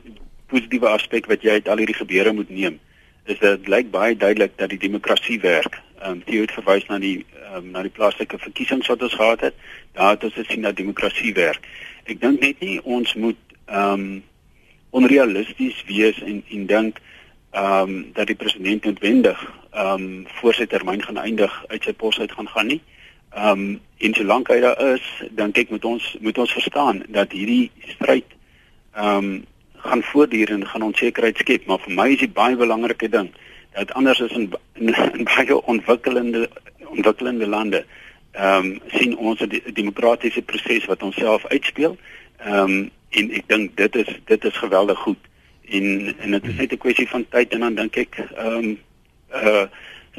positiewe 0.48 0.88
aspek 0.88 1.26
wat 1.26 1.42
jy 1.42 1.58
uit 1.58 1.68
al 1.68 1.80
hierdie 1.80 2.00
gebeure 2.00 2.32
moet 2.32 2.50
neem 2.50 2.80
is 3.24 3.38
dat 3.38 3.58
dit 3.58 3.68
lyk 3.68 3.90
baie 3.90 4.16
duidelik 4.16 4.56
dat 4.56 4.68
die 4.68 4.78
demokrasie 4.78 5.40
werk. 5.40 5.78
Ehm 6.00 6.10
um, 6.10 6.22
jy 6.26 6.40
het 6.42 6.54
verwys 6.56 6.86
na 6.88 6.98
die 6.98 7.24
ehm 7.44 7.56
um, 7.56 7.70
na 7.70 7.82
die 7.86 7.94
plaaslike 7.94 8.38
verkiesings 8.38 8.90
wat 8.90 9.02
ons 9.02 9.14
gehad 9.14 9.40
het. 9.40 9.54
Daar 9.92 10.16
het 10.16 10.24
ons 10.24 10.34
gesien 10.34 10.62
dat 10.66 10.76
demokrasie 10.76 11.34
werk. 11.34 11.66
Ek 12.04 12.20
dink 12.20 12.40
net 12.40 12.60
nie 12.60 12.80
ons 12.82 13.14
moet 13.14 13.38
ehm 13.66 13.92
um, 13.92 14.22
onrealisties 14.90 15.84
wees 15.88 16.18
en 16.20 16.42
en 16.48 16.66
dink 16.66 16.98
ehm 17.52 17.88
um, 17.88 18.10
dat 18.12 18.26
die 18.26 18.36
president 18.36 18.84
noodwendig 18.84 19.52
ehm 19.70 20.02
um, 20.02 20.26
voor 20.40 20.54
sy 20.54 20.66
termyn 20.66 21.02
gaan 21.02 21.18
eindig 21.20 21.64
uit 21.66 21.82
sy 21.82 21.92
pos 21.92 22.18
uit 22.20 22.32
gaan 22.32 22.48
gaan 22.48 22.66
nie. 22.66 22.80
Ehm 23.30 23.60
um, 23.60 23.80
en 23.98 24.14
solank 24.14 24.48
hy 24.48 24.60
daar 24.60 24.80
is, 24.94 25.04
dink 25.30 25.58
ek 25.58 25.70
moet 25.70 25.84
ons 25.84 26.16
moet 26.20 26.38
ons 26.38 26.52
verstaan 26.52 27.02
dat 27.08 27.32
hierdie 27.32 27.70
stryd 27.94 28.24
ehm 28.94 29.16
um, 29.16 29.44
gaan 29.82 30.02
voortduur 30.02 30.50
en 30.50 30.66
gaan 30.66 30.82
onsekerheid 30.82 31.38
skep, 31.38 31.66
maar 31.66 31.80
vir 31.82 31.94
my 31.94 32.08
is 32.12 32.20
die 32.22 32.30
baie 32.30 32.56
belangrike 32.56 33.08
ding 33.08 33.32
dat 33.72 33.92
anders 33.92 34.20
is 34.20 34.32
in, 34.32 34.52
in, 34.72 34.94
in 34.94 35.24
baie 35.24 35.58
ontwikkelende 35.64 36.48
ontwikkelende 36.86 37.46
lande 37.46 37.84
ehm 38.32 38.64
um, 38.64 38.80
sien 38.96 39.16
ons 39.16 39.40
'n 39.40 39.60
demokratiese 39.72 40.42
proses 40.42 40.84
wat 40.84 41.02
onsself 41.02 41.46
uitspeel. 41.46 41.96
Ehm 42.38 42.58
um, 42.58 42.90
en 43.10 43.30
ek 43.30 43.48
dink 43.48 43.76
dit 43.76 43.96
is 43.96 44.08
dit 44.24 44.44
is 44.44 44.56
geweldig 44.56 44.98
goed. 44.98 45.18
En 45.72 46.14
en 46.18 46.36
dit 46.36 46.50
is 46.50 46.58
net 46.60 46.72
'n 46.72 46.82
kwessie 46.84 47.08
van 47.08 47.24
tyd 47.28 47.52
en 47.52 47.60
dan 47.66 47.74
dink 47.74 47.96
ek 47.96 48.20
ehm 48.20 48.56
um, 48.58 48.78
uh 49.32 49.66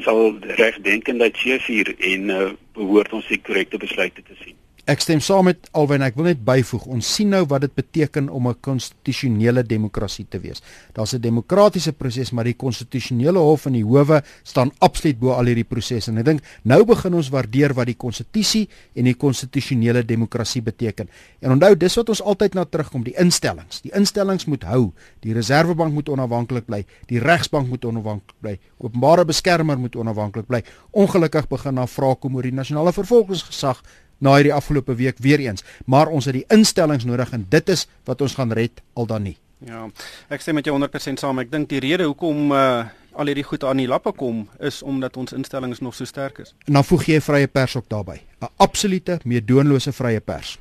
sal 0.02 0.38
regdenkendheid 0.58 1.36
seëvier 1.38 1.94
en 1.98 2.30
uh, 2.34 2.50
behoort 2.74 3.12
ons 3.12 3.26
die 3.30 3.38
korrekte 3.38 3.78
besluite 3.78 4.22
te 4.26 4.34
sien. 4.42 4.56
Ek 4.84 5.00
stem 5.00 5.16
saam 5.24 5.46
met 5.48 5.70
Alwyn, 5.72 6.02
ek 6.04 6.18
wil 6.18 6.26
net 6.28 6.42
byvoeg, 6.44 6.82
ons 6.92 7.08
sien 7.16 7.30
nou 7.32 7.38
wat 7.48 7.62
dit 7.64 7.72
beteken 7.72 8.26
om 8.28 8.48
'n 8.48 8.60
konstitusionele 8.60 9.62
demokrasie 9.64 10.26
te 10.28 10.38
wees. 10.38 10.60
Daar's 10.92 11.14
'n 11.14 11.22
demokratiese 11.22 11.92
proses, 11.92 12.32
maar 12.32 12.44
die 12.44 12.52
konstitusionele 12.52 13.38
hof 13.38 13.64
en 13.64 13.72
die 13.72 13.82
howe 13.84 14.22
staan 14.42 14.70
absoluut 14.80 15.18
bo 15.18 15.30
al 15.30 15.46
hierdie 15.46 15.64
prosesse. 15.64 16.10
En 16.10 16.18
ek 16.18 16.24
dink 16.24 16.42
nou 16.64 16.84
begin 16.84 17.14
ons 17.14 17.30
waardeer 17.30 17.72
wat 17.72 17.86
die 17.86 17.96
konstitusie 17.96 18.68
en 18.94 19.04
die 19.04 19.14
konstitusionele 19.14 20.04
demokrasie 20.04 20.60
beteken. 20.60 21.08
En 21.40 21.52
onthou, 21.52 21.76
dis 21.76 21.94
wat 21.94 22.08
ons 22.08 22.22
altyd 22.22 22.54
na 22.54 22.64
terugkom, 22.64 23.02
die 23.02 23.16
instellings. 23.16 23.80
Die 23.80 23.92
instellings 23.94 24.44
moet 24.44 24.64
hou. 24.64 24.92
Die 25.20 25.32
Reserwebank 25.32 25.94
moet 25.94 26.08
onafhanklik 26.08 26.66
bly, 26.66 26.84
die 27.06 27.18
Regsbank 27.18 27.68
moet 27.68 27.84
onafhanklik 27.84 28.40
bly, 28.40 28.58
openbare 28.78 29.24
beskermer 29.24 29.78
moet 29.78 29.96
onafhanklik 29.96 30.46
bly. 30.46 30.62
Ongelukkig 30.92 31.48
begin 31.48 31.74
daar 31.74 31.88
vrae 31.88 32.16
kom 32.16 32.36
oor 32.36 32.42
die 32.42 32.52
nasionale 32.52 32.92
vervolgingsgesag 32.92 33.82
na 34.18 34.34
hierdie 34.34 34.54
afgelope 34.54 34.94
week 34.94 35.18
weer 35.18 35.38
eens, 35.40 35.64
maar 35.86 36.08
ons 36.08 36.24
het 36.24 36.34
die 36.34 36.46
instellings 36.48 37.04
nodig 37.04 37.32
en 37.32 37.46
dit 37.48 37.68
is 37.68 37.86
wat 38.04 38.20
ons 38.20 38.34
gaan 38.34 38.52
red 38.52 38.82
al 38.94 39.06
dan 39.06 39.22
nie. 39.22 39.38
Ja, 39.64 39.88
ek 40.28 40.40
stem 40.40 40.54
met 40.54 40.66
jou 40.68 40.76
100% 40.76 41.20
saam. 41.20 41.38
Ek 41.38 41.50
dink 41.50 41.68
die 41.68 41.80
rede 41.80 42.04
hoekom 42.04 42.52
uh 42.52 42.84
al 43.14 43.30
hierdie 43.30 43.44
goed 43.46 43.62
aan 43.64 43.78
die 43.78 43.86
lappe 43.86 44.12
kom 44.18 44.48
is 44.58 44.80
omdat 44.82 45.16
ons 45.16 45.32
instellings 45.36 45.78
nog 45.78 45.94
so 45.94 46.04
sterk 46.04 46.40
is. 46.42 46.54
En 46.66 46.72
dan 46.78 46.84
voeg 46.84 47.04
jy 47.12 47.20
vrye 47.22 47.46
pers 47.46 47.76
ook 47.76 47.88
daarbey. 47.88 48.20
'n 48.42 48.50
Absolute 48.56 49.20
meedoenlose 49.24 49.92
vrye 49.92 50.20
pers. 50.20 50.58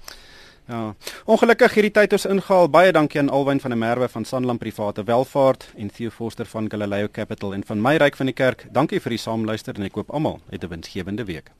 Ja. 0.67 0.93
Ongelukkig 1.25 1.73
hierdie 1.73 1.91
tyd 1.91 2.13
ons 2.13 2.25
ingehaal. 2.25 2.69
Baie 2.69 2.91
dankie 2.91 3.19
aan 3.19 3.29
Alwyn 3.29 3.59
van 3.59 3.69
der 3.69 3.77
Merwe 3.77 4.07
van 4.09 4.25
Sanlam 4.25 4.57
Private 4.57 5.03
Welvaart 5.03 5.67
en 5.75 5.91
Theo 5.91 6.09
Forster 6.09 6.45
van 6.45 6.69
Galileo 6.69 7.07
Capital 7.11 7.53
en 7.53 7.63
van 7.63 7.81
my 7.81 7.95
ryk 7.95 8.15
van 8.15 8.25
die 8.25 8.35
kerk. 8.35 8.67
Dankie 8.71 8.99
vir 8.99 9.09
die 9.09 9.19
saamluister 9.19 9.75
en 9.75 9.83
ek 9.83 9.91
koop 9.91 10.11
almal 10.11 10.39
'n 10.51 10.67
winsgewende 10.67 11.25
week. 11.25 11.51